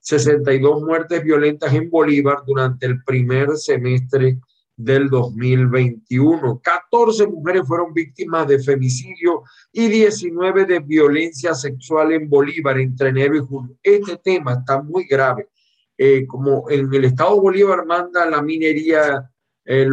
62 0.00 0.82
muertes 0.82 1.22
violentas 1.22 1.72
en 1.72 1.88
Bolívar 1.88 2.42
durante 2.46 2.86
el 2.86 3.02
primer 3.04 3.56
semestre 3.56 4.40
del 4.84 5.08
2021. 5.08 6.60
14 6.62 7.26
mujeres 7.26 7.62
fueron 7.66 7.92
víctimas 7.92 8.48
de 8.48 8.58
femicidio 8.58 9.42
y 9.72 9.88
19 9.88 10.64
de 10.64 10.80
violencia 10.80 11.54
sexual 11.54 12.12
en 12.12 12.28
Bolívar 12.28 12.78
entre 12.78 13.10
enero 13.10 13.36
y 13.36 13.40
julio. 13.40 13.76
Este 13.82 14.16
tema 14.16 14.54
está 14.54 14.82
muy 14.82 15.06
grave. 15.06 15.48
Eh, 15.96 16.26
como 16.26 16.68
en 16.68 16.92
el 16.92 17.04
estado 17.04 17.34
de 17.34 17.40
Bolívar 17.40 17.86
manda 17.86 18.28
la 18.28 18.42
minería, 18.42 19.30
eh, 19.64 19.86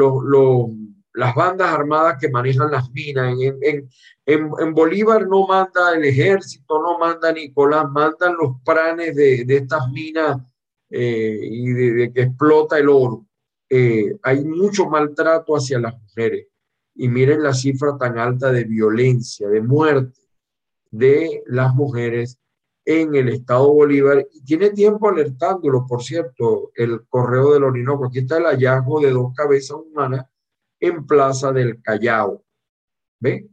las 1.13 1.36
bandas 1.36 1.71
armadas 1.71 2.17
que 2.19 2.30
manejan 2.30 2.71
las 2.71 2.89
minas. 2.91 3.36
En, 3.62 3.89
en, 4.25 4.73
Bolívar 4.73 5.28
no 5.28 5.45
manda 5.45 5.93
el 5.95 6.06
ejército, 6.06 6.82
no 6.82 6.97
manda 6.97 7.32
Nicolás, 7.32 7.86
mandan 7.91 8.36
los 8.39 8.62
planes 8.65 9.15
de, 9.15 9.45
estas 9.47 9.88
minas 9.91 10.38
eh, 10.89 11.39
y 11.41 11.67
de 11.73 12.12
que 12.13 12.21
explota 12.23 12.80
el 12.80 12.89
oro. 12.89 13.29
Eh, 13.69 14.17
hay 14.23 14.43
mucho 14.43 14.88
maltrato 14.88 15.55
hacia 15.55 15.79
las 15.79 15.99
mujeres. 15.99 16.47
Y 16.95 17.08
miren 17.08 17.43
la 17.43 17.53
cifra 17.53 17.97
tan 17.97 18.17
alta 18.17 18.51
de 18.51 18.63
violencia, 18.63 19.47
de 19.47 19.62
muerte 19.62 20.19
de 20.91 21.43
las 21.45 21.73
mujeres 21.75 22.39
en 22.84 23.15
el 23.15 23.29
estado 23.29 23.71
Bolívar. 23.71 24.27
Y 24.32 24.43
tiene 24.43 24.71
tiempo 24.71 25.10
alertándolo, 25.10 25.86
por 25.88 26.03
cierto, 26.03 26.71
el 26.75 27.05
correo 27.08 27.53
del 27.53 27.63
Orinoco. 27.63 28.08
Aquí 28.08 28.19
está 28.19 28.38
el 28.38 28.45
hallazgo 28.45 28.99
de 29.01 29.12
dos 29.12 29.34
cabezas 29.36 29.77
humanas 29.77 30.25
en 30.79 31.05
Plaza 31.05 31.51
del 31.51 31.82
Callao. 31.82 32.43
¿Ve? 33.19 33.47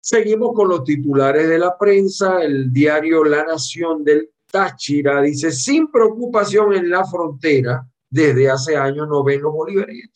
Seguimos 0.00 0.52
con 0.54 0.68
los 0.68 0.82
titulares 0.82 1.48
de 1.48 1.58
la 1.58 1.78
prensa. 1.78 2.42
El 2.42 2.72
diario 2.72 3.22
La 3.24 3.44
Nación 3.44 4.02
del 4.02 4.30
Táchira 4.50 5.22
dice, 5.22 5.52
sin 5.52 5.90
preocupación 5.90 6.74
en 6.74 6.90
la 6.90 7.04
frontera, 7.04 7.88
desde 8.12 8.50
hace 8.50 8.76
años 8.76 9.08
no 9.08 9.24
ven 9.24 9.40
los 9.40 9.52
bolívares. 9.52 10.10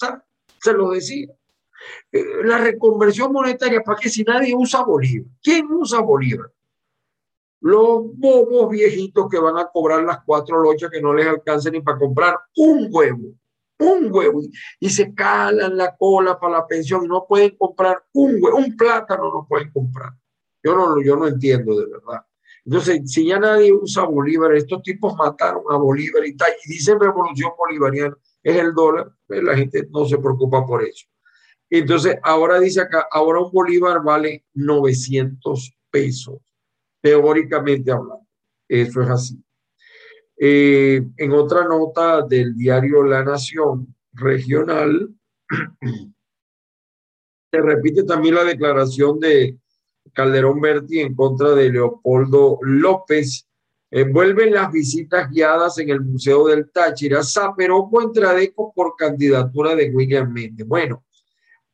se 0.60 0.72
lo 0.74 0.90
decía. 0.90 1.28
Eh, 2.12 2.24
la 2.44 2.58
reconversión 2.58 3.32
monetaria, 3.32 3.80
¿para 3.80 3.98
qué 3.98 4.10
si 4.10 4.22
nadie 4.22 4.54
usa 4.54 4.84
Bolívar? 4.84 5.30
¿Quién 5.42 5.66
usa 5.72 6.00
Bolívar? 6.00 6.52
Los 7.60 8.14
bobos 8.14 8.68
viejitos 8.68 9.30
que 9.30 9.38
van 9.38 9.56
a 9.56 9.68
cobrar 9.72 10.02
las 10.04 10.18
cuatro 10.26 10.60
lochas 10.60 10.90
que 10.90 11.00
no 11.00 11.14
les 11.14 11.26
alcancen 11.26 11.72
ni 11.72 11.80
para 11.80 11.98
comprar 11.98 12.38
un 12.56 12.88
huevo, 12.90 13.32
un 13.78 14.12
huevo, 14.12 14.42
y, 14.78 14.90
se 14.90 15.14
calan 15.14 15.74
la 15.74 15.96
cola 15.96 16.38
para 16.38 16.58
la 16.58 16.66
pensión 16.66 17.04
y 17.04 17.08
no 17.08 17.24
pueden 17.26 17.56
comprar 17.56 18.04
un 18.12 18.36
huevo, 18.42 18.58
un 18.58 18.76
plátano 18.76 19.32
no 19.32 19.46
pueden 19.48 19.72
comprar. 19.72 20.12
Yo 20.62 20.76
no, 20.76 21.02
yo 21.02 21.16
no 21.16 21.28
entiendo 21.28 21.78
de 21.80 21.86
verdad. 21.86 22.25
Entonces, 22.66 23.12
si 23.12 23.26
ya 23.26 23.38
nadie 23.38 23.72
usa 23.72 24.04
Bolívar, 24.04 24.52
estos 24.56 24.82
tipos 24.82 25.14
mataron 25.16 25.62
a 25.70 25.76
Bolívar 25.76 26.26
y, 26.26 26.30
y 26.30 26.68
dicen 26.68 26.98
revolución 26.98 27.52
bolivariana, 27.56 28.16
es 28.42 28.56
el 28.56 28.74
dólar, 28.74 29.12
pues 29.24 29.40
la 29.40 29.56
gente 29.56 29.86
no 29.90 30.04
se 30.04 30.18
preocupa 30.18 30.66
por 30.66 30.82
eso. 30.82 31.06
Entonces, 31.70 32.16
ahora 32.24 32.58
dice 32.58 32.80
acá, 32.80 33.06
ahora 33.12 33.40
un 33.40 33.52
Bolívar 33.52 34.02
vale 34.02 34.44
900 34.54 35.76
pesos, 35.90 36.40
teóricamente 37.00 37.92
hablando. 37.92 38.26
Eso 38.68 39.00
es 39.00 39.10
así. 39.10 39.44
Eh, 40.36 41.06
en 41.16 41.32
otra 41.32 41.68
nota 41.68 42.22
del 42.22 42.56
diario 42.56 43.04
La 43.04 43.22
Nación 43.22 43.94
regional, 44.12 45.14
se 47.52 47.62
repite 47.62 48.02
también 48.02 48.34
la 48.34 48.44
declaración 48.44 49.20
de 49.20 49.56
Calderón 50.16 50.62
Berti 50.62 51.00
en 51.00 51.14
contra 51.14 51.54
de 51.54 51.70
Leopoldo 51.70 52.58
López. 52.62 53.46
Envuelven 53.90 54.54
las 54.54 54.72
visitas 54.72 55.30
guiadas 55.30 55.78
en 55.78 55.90
el 55.90 56.00
Museo 56.00 56.46
del 56.46 56.70
Táchira. 56.70 57.22
Zaperó 57.22 57.88
contra 57.90 58.32
Deco 58.32 58.72
por 58.74 58.96
candidatura 58.96 59.74
de 59.74 59.90
William 59.90 60.32
Méndez. 60.32 60.66
Bueno, 60.66 61.04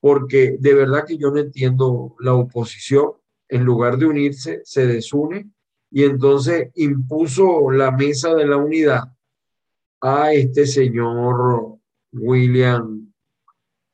porque 0.01 0.57
de 0.59 0.75
verdad 0.75 1.05
que 1.07 1.17
yo 1.17 1.31
no 1.31 1.39
entiendo 1.39 2.17
la 2.19 2.35
oposición. 2.35 3.13
En 3.49 3.65
lugar 3.65 3.97
de 3.99 4.07
unirse, 4.07 4.61
se 4.65 4.87
desune 4.87 5.51
y 5.91 6.05
entonces 6.05 6.71
impuso 6.75 7.71
la 7.71 7.91
mesa 7.91 8.35
de 8.35 8.47
la 8.47 8.57
unidad 8.57 9.05
a 10.01 10.33
este 10.33 10.67
señor 10.67 11.79
William 12.13 13.13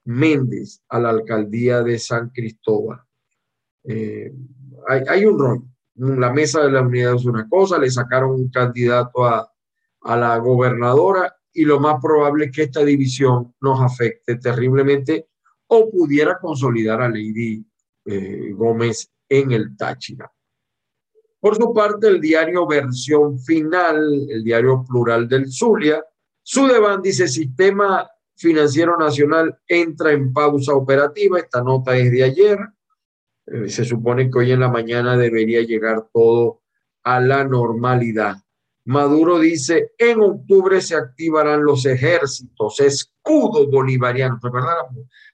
Méndez 0.04 0.80
a 0.88 1.00
la 1.00 1.10
alcaldía 1.10 1.82
de 1.82 1.98
San 1.98 2.30
Cristóbal. 2.30 3.07
Eh, 3.88 4.32
hay, 4.86 5.24
un 5.24 5.38
rol. 5.38 5.62
La 5.96 6.32
mesa 6.32 6.62
de 6.62 6.70
la 6.70 6.82
unidad 6.82 7.14
es 7.14 7.24
una 7.24 7.48
cosa, 7.48 7.78
le 7.78 7.90
sacaron 7.90 8.30
un 8.30 8.50
candidato 8.50 9.24
a, 9.24 9.50
la 10.04 10.38
gobernadora 10.38 11.36
y 11.52 11.64
lo 11.64 11.80
más 11.80 12.00
probable 12.00 12.46
es 12.46 12.52
que 12.52 12.62
esta 12.62 12.84
división 12.84 13.54
nos 13.60 13.80
afecte 13.80 14.36
terriblemente 14.36 15.28
o 15.66 15.90
pudiera 15.90 16.38
consolidar 16.38 17.02
a 17.02 17.08
Lady 17.08 17.66
eh, 18.06 18.52
Gómez 18.52 19.10
en 19.28 19.52
el 19.52 19.76
Táchira. 19.76 20.32
Por 21.40 21.56
su 21.56 21.74
parte, 21.74 22.08
el 22.08 22.20
diario 22.20 22.66
Versión 22.66 23.38
Final, 23.40 24.28
el 24.30 24.42
diario 24.44 24.84
plural 24.88 25.28
del 25.28 25.50
Zulia, 25.50 26.02
Sudeban 26.42 27.02
dice, 27.02 27.28
Sistema 27.28 28.08
Financiero 28.34 28.96
Nacional 28.96 29.58
entra 29.66 30.12
en 30.12 30.32
pausa 30.32 30.72
operativa. 30.74 31.38
Esta 31.38 31.62
nota 31.62 31.96
es 31.96 32.10
de 32.10 32.24
ayer. 32.24 32.58
Eh, 33.50 33.68
se 33.68 33.84
supone 33.84 34.30
que 34.30 34.38
hoy 34.38 34.52
en 34.52 34.60
la 34.60 34.68
mañana 34.68 35.16
debería 35.16 35.62
llegar 35.62 36.08
todo 36.12 36.60
a 37.02 37.20
la 37.20 37.44
normalidad. 37.44 38.36
Maduro 38.84 39.38
dice, 39.38 39.92
en 39.98 40.20
octubre 40.20 40.80
se 40.80 40.96
activarán 40.96 41.62
los 41.62 41.84
ejércitos, 41.86 42.80
escudos 42.80 43.70
bolivarianos. 43.70 44.40
¿Recuerdan 44.42 44.76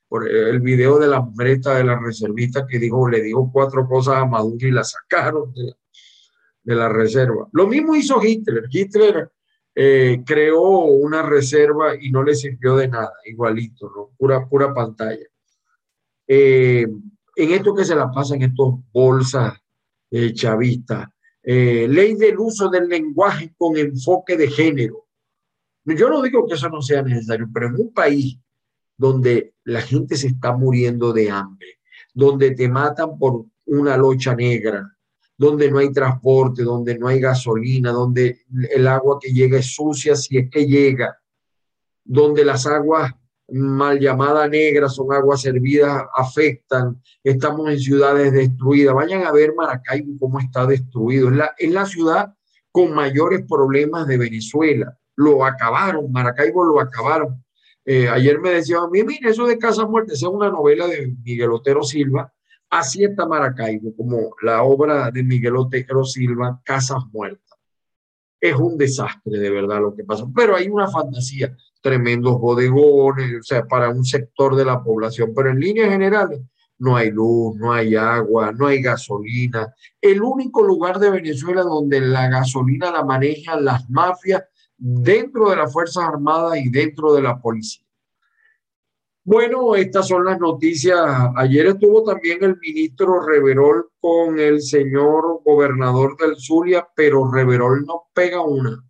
por 0.09 0.29
el 0.29 0.61
video 0.61 0.99
de 0.99 1.07
la 1.07 1.21
mujer 1.21 1.61
de 1.61 1.85
la 1.85 1.99
reservista 1.99 2.67
que 2.67 2.79
dijo, 2.79 3.09
le 3.09 3.23
dijo 3.23 3.51
cuatro 3.53 3.87
cosas 3.89 4.17
a 4.17 4.27
Maduro 4.27 4.67
y 4.67 4.73
la 4.73 4.83
sacaron 4.83 5.53
de 5.55 6.75
la, 6.75 6.89
reserva? 6.89 7.49
Lo 7.53 7.69
mismo 7.69 7.95
hizo 7.95 8.21
Hitler. 8.23 8.65
Hitler 8.71 9.31
eh, 9.73 10.23
creó 10.27 10.87
una 10.87 11.23
reserva 11.23 11.95
y 11.95 12.11
no 12.11 12.25
le 12.25 12.35
sirvió 12.35 12.77
de 12.77 12.89
nada, 12.89 13.13
igualito, 13.25 13.91
¿no? 13.95 14.11
Pura, 14.17 14.49
pura 14.49 14.75
pantalla. 14.75 15.27
Eh, 16.27 16.87
en 17.37 17.53
esto 17.53 17.75
que 17.75 17.85
se 17.85 17.95
la 17.95 18.11
pasan 18.11 18.43
estos 18.43 18.75
bolsas 18.93 19.55
eh, 20.11 20.33
chavistas. 20.33 21.09
Eh, 21.43 21.87
ley 21.89 22.15
del 22.15 22.39
uso 22.39 22.69
del 22.69 22.89
lenguaje 22.89 23.55
con 23.59 23.77
enfoque 23.77 24.37
de 24.37 24.49
género. 24.49 25.07
Yo 25.85 26.09
no 26.09 26.23
digo 26.23 26.47
que 26.47 26.55
eso 26.55 26.69
no 26.71 26.81
sea 26.81 27.03
necesario, 27.03 27.49
pero 27.53 27.67
en 27.67 27.75
un 27.75 27.93
país 27.93 28.39
donde 28.97 29.55
la 29.65 29.83
gente 29.83 30.17
se 30.17 30.29
está 30.29 30.57
muriendo 30.57 31.13
de 31.13 31.31
hambre, 31.31 31.81
donde 32.15 32.53
te 32.53 32.69
matan 32.69 33.19
por 33.19 33.45
una 33.67 33.97
locha 33.97 34.35
negra, 34.35 34.91
donde 35.37 35.71
no 35.71 35.79
hay 35.79 35.93
transporte, 35.93 36.63
donde 36.63 36.99
no 36.99 37.09
hay 37.09 37.21
gasolina, 37.21 37.91
donde 37.91 38.41
el 38.71 38.87
agua 38.87 39.19
que 39.21 39.33
llega 39.33 39.59
es 39.59 39.75
sucia 39.75 40.17
si 40.17 40.39
es 40.39 40.49
que 40.49 40.67
llega, 40.67 41.19
donde 42.05 42.45
las 42.45 42.67
aguas 42.67 43.13
mal 43.49 43.99
llamadas 43.99 44.49
negras 44.51 44.95
son 44.95 45.13
aguas 45.13 45.43
servidas, 45.43 46.05
afectan, 46.17 47.01
estamos 47.23 47.71
en 47.71 47.79
ciudades 47.79 48.33
destruidas. 48.33 48.95
Vayan 48.95 49.25
a 49.25 49.33
ver 49.33 49.55
Maracaibo 49.55 50.19
cómo 50.19 50.41
está 50.41 50.67
destruido. 50.67 51.29
Es 51.31 51.37
la, 51.37 51.55
es 51.59 51.71
la 51.73 51.87
ciudad 51.87 52.35
con 52.71 52.95
mayores 52.95 53.45
problemas 53.49 54.07
de 54.07 54.19
Venezuela. 54.19 54.99
Lo 55.17 55.45
acabaron, 55.45 56.11
Maracaibo 56.11 56.65
lo 56.65 56.81
acabaron. 56.81 57.45
Eh, 57.85 58.09
ayer 58.09 58.41
me 58.41 58.51
decían, 58.51 58.91
mire, 58.91 59.29
eso 59.29 59.47
de 59.47 59.59
Casa 59.59 59.87
Muerte, 59.87 60.15
es 60.15 60.23
una 60.23 60.51
novela 60.51 60.87
de 60.87 61.15
Miguel 61.23 61.53
Otero 61.53 61.83
Silva, 61.83 62.33
Así 62.75 63.05
está 63.05 63.25
Maracaibo, 63.25 63.95
como 63.95 64.35
la 64.43 64.65
obra 64.65 65.09
de 65.13 65.23
Miguel 65.23 65.57
Otero 65.57 66.05
Silva, 66.05 66.61
Casas 66.65 67.05
Muertas. 67.13 67.54
Es 68.45 68.57
un 68.57 68.77
desastre 68.77 69.39
de 69.39 69.49
verdad 69.49 69.81
lo 69.81 69.95
que 69.95 70.05
pasa, 70.05 70.27
pero 70.37 70.55
hay 70.55 70.69
una 70.69 70.87
fantasía, 70.87 71.57
tremendos 71.81 72.39
bodegones, 72.39 73.41
o 73.41 73.43
sea, 73.43 73.65
para 73.65 73.89
un 73.89 74.05
sector 74.05 74.55
de 74.55 74.67
la 74.67 74.83
población, 74.83 75.33
pero 75.35 75.49
en 75.49 75.61
líneas 75.61 75.89
generales 75.89 76.43
no 76.79 76.95
hay 76.95 77.11
luz, 77.11 77.57
no 77.57 77.73
hay 77.73 77.97
agua, 77.97 78.53
no 78.53 78.67
hay 78.67 78.83
gasolina. 78.83 79.75
El 79.99 80.23
único 80.23 80.63
lugar 80.63 80.99
de 80.99 81.09
Venezuela 81.09 81.63
donde 81.63 82.03
la 82.03 82.29
gasolina 82.29 82.91
la 82.91 83.03
manejan 83.03 83.65
las 83.65 83.89
mafias 83.89 84.43
dentro 84.77 85.49
de 85.49 85.57
las 85.57 85.73
Fuerzas 85.73 86.05
Armadas 86.05 86.59
y 86.59 86.69
dentro 86.69 87.15
de 87.15 87.23
la 87.23 87.41
policía. 87.41 87.84
Bueno, 89.27 89.75
estas 89.75 90.09
son 90.09 90.27
las 90.27 90.39
noticias. 90.39 91.01
Ayer 91.37 91.67
estuvo 91.67 92.05
también 92.05 92.45
el 92.45 92.59
ministro 92.59 93.25
Reverol 93.25 93.89
con 93.99 94.39
el 94.39 94.61
señor 94.61 95.41
gobernador 95.43 96.15
del 96.19 96.37
Zulia, 96.37 96.87
pero 96.95 97.33
Reverol 97.33 97.87
no 97.87 98.05
pega 98.13 98.43
una. 98.43 98.85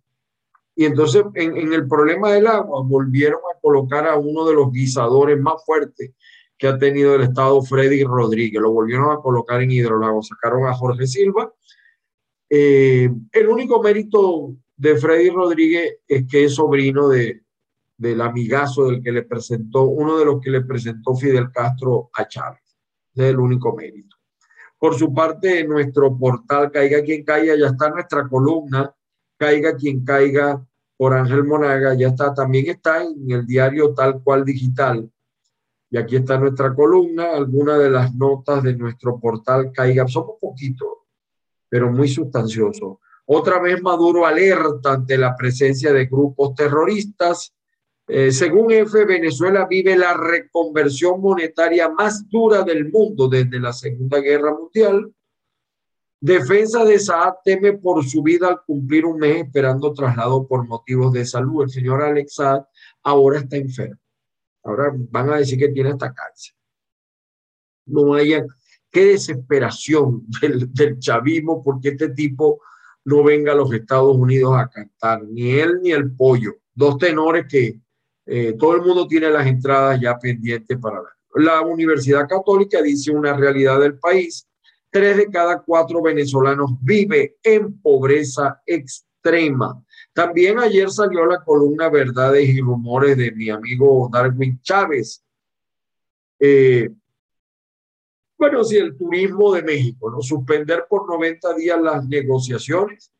Y 0.75 0.83
entonces 0.83 1.23
en, 1.35 1.71
el 1.71 1.87
problema 1.87 2.33
del 2.33 2.47
agua 2.47 2.81
volvieron 2.83 3.39
a 3.49 3.57
colocar 3.61 4.05
a 4.09 4.17
uno 4.17 4.45
de 4.45 4.55
los 4.55 4.73
guisadores 4.73 5.39
más 5.39 5.63
fuertes 5.65 6.11
que 6.57 6.67
ha 6.67 6.77
tenido 6.77 7.15
el 7.15 7.21
Estado, 7.21 7.61
Freddy 7.61 8.03
Rodríguez. 8.03 8.61
Lo 8.61 8.73
volvieron 8.73 9.11
a 9.13 9.21
colocar 9.21 9.61
en 9.61 9.71
Hidrolago. 9.71 10.21
Sacaron 10.21 10.67
a 10.67 10.73
Jorge 10.73 11.07
Silva. 11.07 11.53
Eh, 12.49 13.09
el 13.31 13.47
único 13.47 13.81
mérito 13.81 14.53
de 14.75 14.97
Freddy 14.97 15.29
Rodríguez 15.29 15.99
es 16.09 16.27
que 16.29 16.43
es 16.43 16.55
sobrino 16.55 17.07
de, 17.07 17.44
del 17.97 18.21
amigazo 18.21 18.85
del 18.85 19.01
que 19.01 19.11
le 19.11 19.23
presentó, 19.23 19.83
uno 19.83 20.17
de 20.17 20.25
los 20.25 20.41
que 20.41 20.49
le 20.49 20.61
presentó 20.61 21.15
Fidel 21.15 21.51
Castro 21.51 22.09
a 22.13 22.27
Chávez. 22.27 22.77
es 23.15 23.23
el 23.23 23.39
único 23.39 23.75
mérito. 23.75 24.15
Por 24.77 24.95
su 24.95 25.13
parte, 25.13 25.63
nuestro 25.63 26.17
portal 26.17 26.71
Caiga 26.71 27.01
quien 27.01 27.23
caiga, 27.23 27.55
ya 27.55 27.67
está 27.67 27.89
nuestra 27.89 28.27
columna, 28.27 28.93
Caiga 29.37 29.75
quien 29.75 30.03
caiga 30.03 30.65
por 30.97 31.13
Ángel 31.13 31.43
Monaga, 31.43 31.93
ya 31.93 32.09
está, 32.09 32.33
también 32.33 32.67
está 32.69 33.03
en 33.03 33.29
el 33.31 33.45
diario 33.45 33.93
tal 33.93 34.21
cual 34.21 34.45
digital. 34.45 35.09
Y 35.89 35.97
aquí 35.97 36.17
está 36.17 36.37
nuestra 36.37 36.73
columna, 36.73 37.33
algunas 37.33 37.79
de 37.79 37.89
las 37.89 38.13
notas 38.15 38.63
de 38.63 38.75
nuestro 38.75 39.19
portal 39.19 39.71
Caiga. 39.73 40.07
Somos 40.07 40.35
poquitos, 40.39 40.89
pero 41.69 41.91
muy 41.91 42.07
sustanciosos. 42.07 42.97
Otra 43.25 43.59
vez 43.59 43.81
Maduro 43.81 44.25
alerta 44.25 44.93
ante 44.93 45.17
la 45.17 45.35
presencia 45.35 45.91
de 45.91 46.05
grupos 46.05 46.53
terroristas 46.55 47.53
eh, 48.07 48.31
según 48.31 48.71
EFE, 48.71 49.05
Venezuela 49.05 49.65
vive 49.67 49.97
la 49.97 50.13
reconversión 50.13 51.21
monetaria 51.21 51.89
más 51.89 52.29
dura 52.29 52.61
del 52.61 52.91
mundo 52.91 53.27
desde 53.27 53.59
la 53.59 53.73
Segunda 53.73 54.19
Guerra 54.19 54.53
Mundial. 54.53 55.11
Defensa 56.21 56.85
de 56.85 56.99
Saad 56.99 57.35
teme 57.43 57.73
por 57.73 58.05
su 58.05 58.21
vida 58.21 58.47
al 58.47 58.61
cumplir 58.63 59.05
un 59.05 59.17
mes 59.17 59.43
esperando 59.45 59.91
traslado 59.91 60.47
por 60.47 60.67
motivos 60.67 61.13
de 61.13 61.25
salud. 61.25 61.63
El 61.63 61.69
señor 61.69 62.03
Alex 62.03 62.35
Saad 62.35 62.65
ahora 63.03 63.39
está 63.39 63.57
enfermo. 63.57 63.99
Ahora 64.63 64.93
van 64.95 65.29
a 65.31 65.37
decir 65.37 65.57
que 65.57 65.69
tiene 65.69 65.89
hasta 65.89 66.13
cáncer. 66.13 66.55
No 67.87 68.13
haya, 68.13 68.45
qué 68.91 69.05
desesperación 69.05 70.25
del, 70.41 70.71
del 70.73 70.99
chavismo 70.99 71.63
porque 71.63 71.89
este 71.89 72.09
tipo 72.09 72.61
no 73.03 73.23
venga 73.23 73.51
a 73.51 73.55
los 73.55 73.71
Estados 73.73 74.15
Unidos 74.15 74.55
a 74.57 74.67
cantar, 74.67 75.23
ni 75.23 75.51
él 75.51 75.79
ni 75.81 75.91
el 75.91 76.15
pollo. 76.15 76.55
Dos 76.73 76.97
tenores 76.97 77.45
que 77.47 77.79
eh, 78.25 78.53
todo 78.57 78.75
el 78.75 78.81
mundo 78.81 79.07
tiene 79.07 79.29
las 79.29 79.45
entradas 79.45 79.99
ya 80.01 80.17
pendientes 80.17 80.77
para 80.79 81.01
la, 81.35 81.61
Universidad 81.61 82.27
Católica 82.27 82.81
dice 82.81 83.11
una 83.11 83.33
realidad 83.33 83.79
del 83.79 83.99
país. 83.99 84.47
Tres 84.89 85.17
de 85.17 85.29
cada 85.29 85.61
cuatro 85.61 86.01
venezolanos 86.01 86.71
vive 86.81 87.35
en 87.43 87.79
pobreza 87.81 88.61
extrema. 88.65 89.83
También 90.13 90.59
ayer 90.59 90.89
salió 90.89 91.25
la 91.25 91.43
columna 91.43 91.89
Verdades 91.89 92.47
y 92.47 92.61
Rumores 92.61 93.17
de 93.17 93.31
mi 93.31 93.49
amigo 93.49 94.09
Darwin 94.11 94.61
Chávez. 94.61 95.21
Eh, 96.39 96.89
bueno, 98.37 98.63
si 98.63 98.77
el 98.77 98.97
turismo 98.97 99.53
de 99.53 99.63
México, 99.63 100.09
¿no? 100.09 100.21
Suspender 100.21 100.85
por 100.89 101.07
90 101.07 101.53
días 101.55 101.81
las 101.81 102.07
negociaciones 102.07 103.11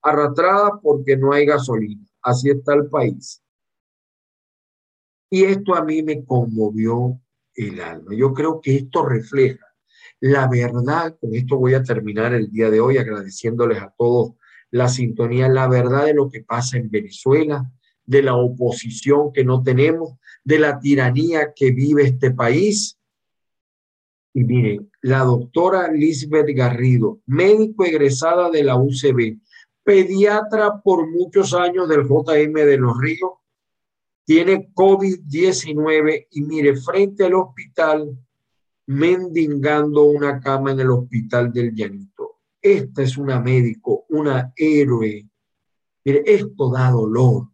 Arrastrada 0.00 0.80
porque 0.80 1.18
no 1.18 1.34
hay 1.34 1.44
gasolina. 1.44 2.02
Así 2.22 2.48
está 2.48 2.72
el 2.72 2.86
país. 2.86 3.42
Y 5.28 5.44
esto 5.44 5.74
a 5.74 5.84
mí 5.84 6.02
me 6.02 6.24
conmovió 6.24 7.18
el 7.54 7.80
alma. 7.80 8.14
Yo 8.14 8.32
creo 8.32 8.60
que 8.60 8.76
esto 8.76 9.04
refleja 9.04 9.72
la 10.22 10.46
verdad, 10.46 11.16
con 11.20 11.34
esto 11.34 11.56
voy 11.56 11.74
a 11.74 11.82
terminar 11.82 12.32
el 12.32 12.48
día 12.48 12.70
de 12.70 12.80
hoy 12.80 12.96
agradeciéndoles 12.96 13.82
a 13.82 13.92
todos 13.98 14.34
la 14.70 14.88
sintonía, 14.88 15.48
la 15.48 15.66
verdad 15.66 16.06
de 16.06 16.14
lo 16.14 16.30
que 16.30 16.44
pasa 16.44 16.76
en 16.76 16.88
Venezuela, 16.88 17.68
de 18.06 18.22
la 18.22 18.36
oposición 18.36 19.32
que 19.32 19.44
no 19.44 19.64
tenemos, 19.64 20.12
de 20.44 20.60
la 20.60 20.78
tiranía 20.78 21.52
que 21.54 21.72
vive 21.72 22.04
este 22.04 22.30
país. 22.30 23.00
Y 24.32 24.44
miren, 24.44 24.92
la 25.00 25.24
doctora 25.24 25.90
Lisbeth 25.90 26.56
Garrido, 26.56 27.20
médico 27.26 27.84
egresada 27.84 28.48
de 28.48 28.62
la 28.62 28.76
UCB, 28.76 29.40
pediatra 29.82 30.80
por 30.84 31.10
muchos 31.10 31.52
años 31.52 31.88
del 31.88 32.04
JM 32.04 32.54
de 32.54 32.78
los 32.78 32.96
Ríos, 32.96 33.32
tiene 34.24 34.72
COVID-19 34.72 36.26
y 36.30 36.42
mire, 36.42 36.76
frente 36.76 37.24
al 37.24 37.34
hospital, 37.34 38.16
mendigando 38.86 40.04
una 40.04 40.40
cama 40.40 40.72
en 40.72 40.80
el 40.80 40.90
hospital 40.90 41.52
del 41.52 41.74
Llanito. 41.74 42.40
Esta 42.60 43.02
es 43.02 43.16
una 43.16 43.40
médico, 43.40 44.06
una 44.10 44.52
héroe. 44.56 45.26
Mire, 46.04 46.22
esto 46.26 46.70
da 46.70 46.90
dolor. 46.90 47.48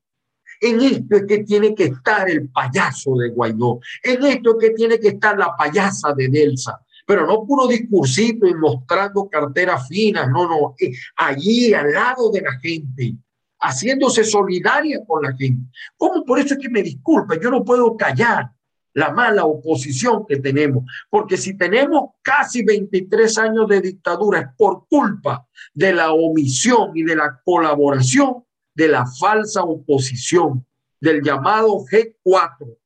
En 0.61 0.81
esto 0.81 1.17
es 1.17 1.25
que 1.27 1.45
tiene 1.45 1.75
que 1.75 1.85
estar 1.85 2.29
el 2.29 2.51
payaso 2.51 3.15
de 3.15 3.29
Guaidó. 3.31 3.81
En 4.03 4.25
esto 4.25 4.51
es 4.51 4.57
que 4.69 4.71
tiene 4.75 4.99
que 4.99 5.09
estar 5.09 5.39
la 5.39 5.55
payasa 5.57 6.13
de 6.15 6.29
Delsa. 6.29 6.81
Pero 7.07 7.27
no 7.27 7.47
puro 7.47 7.67
discursito 7.67 8.47
y 8.47 8.55
mostrando 8.55 9.29
carteras 9.29 9.89
finas, 9.89 10.29
no, 10.29 10.47
no. 10.49 10.75
Eh, 10.79 10.93
allí 11.17 11.73
al 11.73 11.93
lado 11.93 12.31
de 12.31 12.43
la 12.43 12.59
gente, 12.61 13.15
haciéndose 13.61 14.25
solidaria 14.25 15.05
con 15.07 15.23
la 15.23 15.37
gente. 15.37 15.71
¿Cómo? 15.97 16.25
Por 16.25 16.39
eso 16.39 16.55
es 16.55 16.61
que 16.61 16.69
me 16.69 16.83
disculpe, 16.83 17.39
yo 17.43 17.51
no 17.51 17.65
puedo 17.65 17.97
callar 17.97 18.51
la 18.95 19.13
mala 19.13 19.45
oposición 19.45 20.27
que 20.27 20.39
tenemos, 20.39 20.85
porque 21.09 21.37
si 21.37 21.57
tenemos 21.57 22.11
casi 22.23 22.65
23 22.65 23.39
años 23.39 23.69
de 23.69 23.81
dictadura 23.81 24.41
es 24.41 24.49
por 24.57 24.89
culpa 24.89 25.47
de 25.73 25.93
la 25.93 26.13
omisión 26.13 26.91
y 26.97 27.05
de 27.05 27.15
la 27.15 27.41
colaboración 27.45 28.45
de 28.75 28.89
la 28.89 29.07
falsa 29.07 29.63
oposición, 29.63 30.65
del 31.01 31.23
llamado 31.23 31.85
G4. 31.85 32.77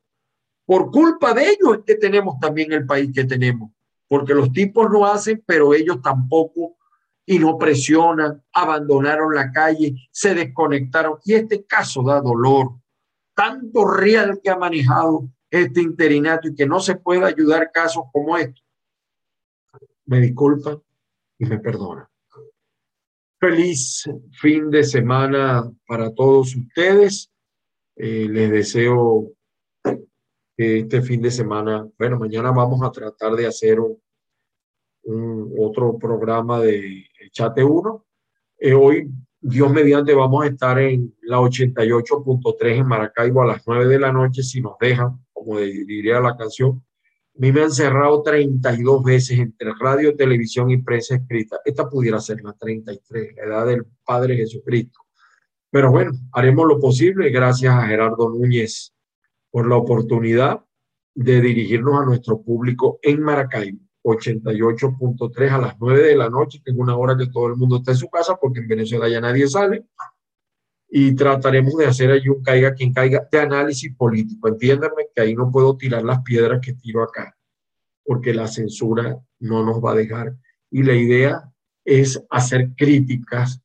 Por 0.64 0.90
culpa 0.90 1.34
de 1.34 1.50
ellos 1.50 1.78
es 1.78 1.84
que 1.86 1.94
tenemos 1.96 2.38
también 2.40 2.72
el 2.72 2.86
país 2.86 3.10
que 3.14 3.24
tenemos, 3.24 3.70
porque 4.08 4.34
los 4.34 4.52
tipos 4.52 4.90
no 4.90 5.06
hacen, 5.06 5.42
pero 5.46 5.74
ellos 5.74 6.00
tampoco 6.02 6.76
y 7.24 7.38
no 7.38 7.56
presionan, 7.56 8.42
abandonaron 8.52 9.34
la 9.34 9.52
calle, 9.52 9.94
se 10.10 10.34
desconectaron. 10.34 11.18
Y 11.24 11.34
este 11.34 11.64
caso 11.64 12.02
da 12.02 12.20
dolor. 12.20 12.72
Tanto 13.34 13.86
real 13.86 14.40
que 14.42 14.50
ha 14.50 14.56
manejado 14.56 15.28
este 15.50 15.80
interinato 15.80 16.48
y 16.48 16.54
que 16.54 16.66
no 16.66 16.80
se 16.80 16.96
puede 16.96 17.24
ayudar 17.24 17.70
casos 17.72 18.04
como 18.12 18.36
estos. 18.36 18.64
Me 20.06 20.20
disculpan 20.20 20.82
y 21.38 21.46
me 21.46 21.58
perdonan. 21.58 22.06
Feliz 23.38 24.08
fin 24.40 24.70
de 24.70 24.84
semana 24.84 25.70
para 25.86 26.12
todos 26.12 26.54
ustedes. 26.54 27.30
Eh, 27.96 28.26
les 28.28 28.50
deseo 28.50 29.32
que 30.56 30.80
este 30.80 31.02
fin 31.02 31.20
de 31.22 31.30
semana, 31.30 31.86
bueno, 31.98 32.18
mañana 32.18 32.50
vamos 32.50 32.82
a 32.82 32.90
tratar 32.90 33.32
de 33.32 33.46
hacer 33.46 33.80
un, 33.80 34.01
un 35.04 35.54
otro 35.58 35.98
programa 35.98 36.60
de 36.60 37.06
Chate 37.30 37.64
1. 37.64 38.06
Eh, 38.58 38.74
hoy, 38.74 39.10
Dios 39.40 39.70
mediante, 39.72 40.14
vamos 40.14 40.44
a 40.44 40.48
estar 40.48 40.78
en 40.78 41.14
la 41.22 41.38
88.3 41.38 42.76
en 42.76 42.86
Maracaibo 42.86 43.42
a 43.42 43.46
las 43.46 43.62
9 43.66 43.86
de 43.86 43.98
la 43.98 44.12
noche, 44.12 44.42
si 44.42 44.60
nos 44.60 44.74
dejan, 44.80 45.18
como 45.32 45.58
diría 45.58 46.20
la 46.20 46.36
canción. 46.36 46.82
A 47.34 47.38
mí 47.38 47.50
me 47.50 47.62
han 47.62 47.72
cerrado 47.72 48.22
32 48.22 49.02
veces 49.02 49.38
entre 49.38 49.72
radio, 49.80 50.14
televisión 50.14 50.70
y 50.70 50.76
prensa 50.76 51.16
escrita. 51.16 51.58
Esta 51.64 51.88
pudiera 51.88 52.20
ser 52.20 52.42
la 52.42 52.52
33, 52.52 53.36
la 53.36 53.42
edad 53.44 53.66
del 53.66 53.86
Padre 54.04 54.36
Jesucristo. 54.36 55.00
Pero 55.70 55.90
bueno, 55.90 56.12
haremos 56.32 56.68
lo 56.68 56.78
posible. 56.78 57.30
Gracias 57.30 57.74
a 57.74 57.86
Gerardo 57.86 58.28
Núñez 58.28 58.94
por 59.50 59.66
la 59.66 59.76
oportunidad 59.76 60.62
de 61.14 61.40
dirigirnos 61.40 62.00
a 62.00 62.04
nuestro 62.04 62.42
público 62.42 62.98
en 63.02 63.22
Maracaibo. 63.22 63.80
88.3 64.02 65.50
a 65.50 65.58
las 65.58 65.76
9 65.78 66.02
de 66.02 66.16
la 66.16 66.28
noche, 66.28 66.60
que 66.64 66.72
es 66.72 66.76
una 66.76 66.96
hora 66.96 67.16
que 67.16 67.28
todo 67.28 67.46
el 67.46 67.56
mundo 67.56 67.76
está 67.76 67.92
en 67.92 67.96
su 67.96 68.10
casa, 68.10 68.36
porque 68.40 68.60
en 68.60 68.68
Venezuela 68.68 69.08
ya 69.08 69.20
nadie 69.20 69.48
sale. 69.48 69.84
Y 70.88 71.14
trataremos 71.14 71.76
de 71.76 71.86
hacer 71.86 72.10
allí 72.10 72.28
un 72.28 72.42
caiga 72.42 72.74
quien 72.74 72.92
caiga 72.92 73.26
de 73.30 73.38
análisis 73.40 73.94
político. 73.96 74.48
Entiéndanme 74.48 75.06
que 75.14 75.22
ahí 75.22 75.34
no 75.34 75.50
puedo 75.50 75.76
tirar 75.76 76.02
las 76.02 76.22
piedras 76.22 76.60
que 76.60 76.74
tiro 76.74 77.02
acá, 77.02 77.36
porque 78.04 78.34
la 78.34 78.46
censura 78.46 79.18
no 79.38 79.64
nos 79.64 79.82
va 79.82 79.92
a 79.92 79.96
dejar. 79.96 80.34
Y 80.70 80.82
la 80.82 80.94
idea 80.94 81.50
es 81.84 82.22
hacer 82.28 82.70
críticas 82.76 83.62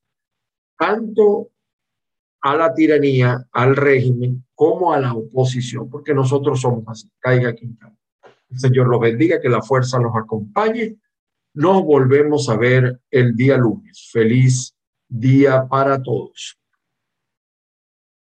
tanto 0.78 1.50
a 2.42 2.56
la 2.56 2.74
tiranía, 2.74 3.46
al 3.52 3.76
régimen, 3.76 4.46
como 4.54 4.94
a 4.94 5.00
la 5.00 5.14
oposición, 5.14 5.90
porque 5.90 6.14
nosotros 6.14 6.62
somos 6.62 6.84
así, 6.88 7.10
caiga 7.20 7.54
quien 7.54 7.76
caiga. 7.76 7.97
El 8.50 8.60
Señor 8.60 8.88
los 8.88 9.00
bendiga, 9.00 9.42
que 9.42 9.50
la 9.50 9.62
fuerza 9.62 10.00
los 10.00 10.14
acompañe. 10.16 10.98
Nos 11.54 11.84
volvemos 11.84 12.50
a 12.50 12.58
ver 12.58 13.02
el 13.12 13.36
día 13.36 13.58
lunes. 13.58 14.10
Feliz 14.12 14.76
día 15.08 15.68
para 15.68 16.02
todos. 16.02 16.58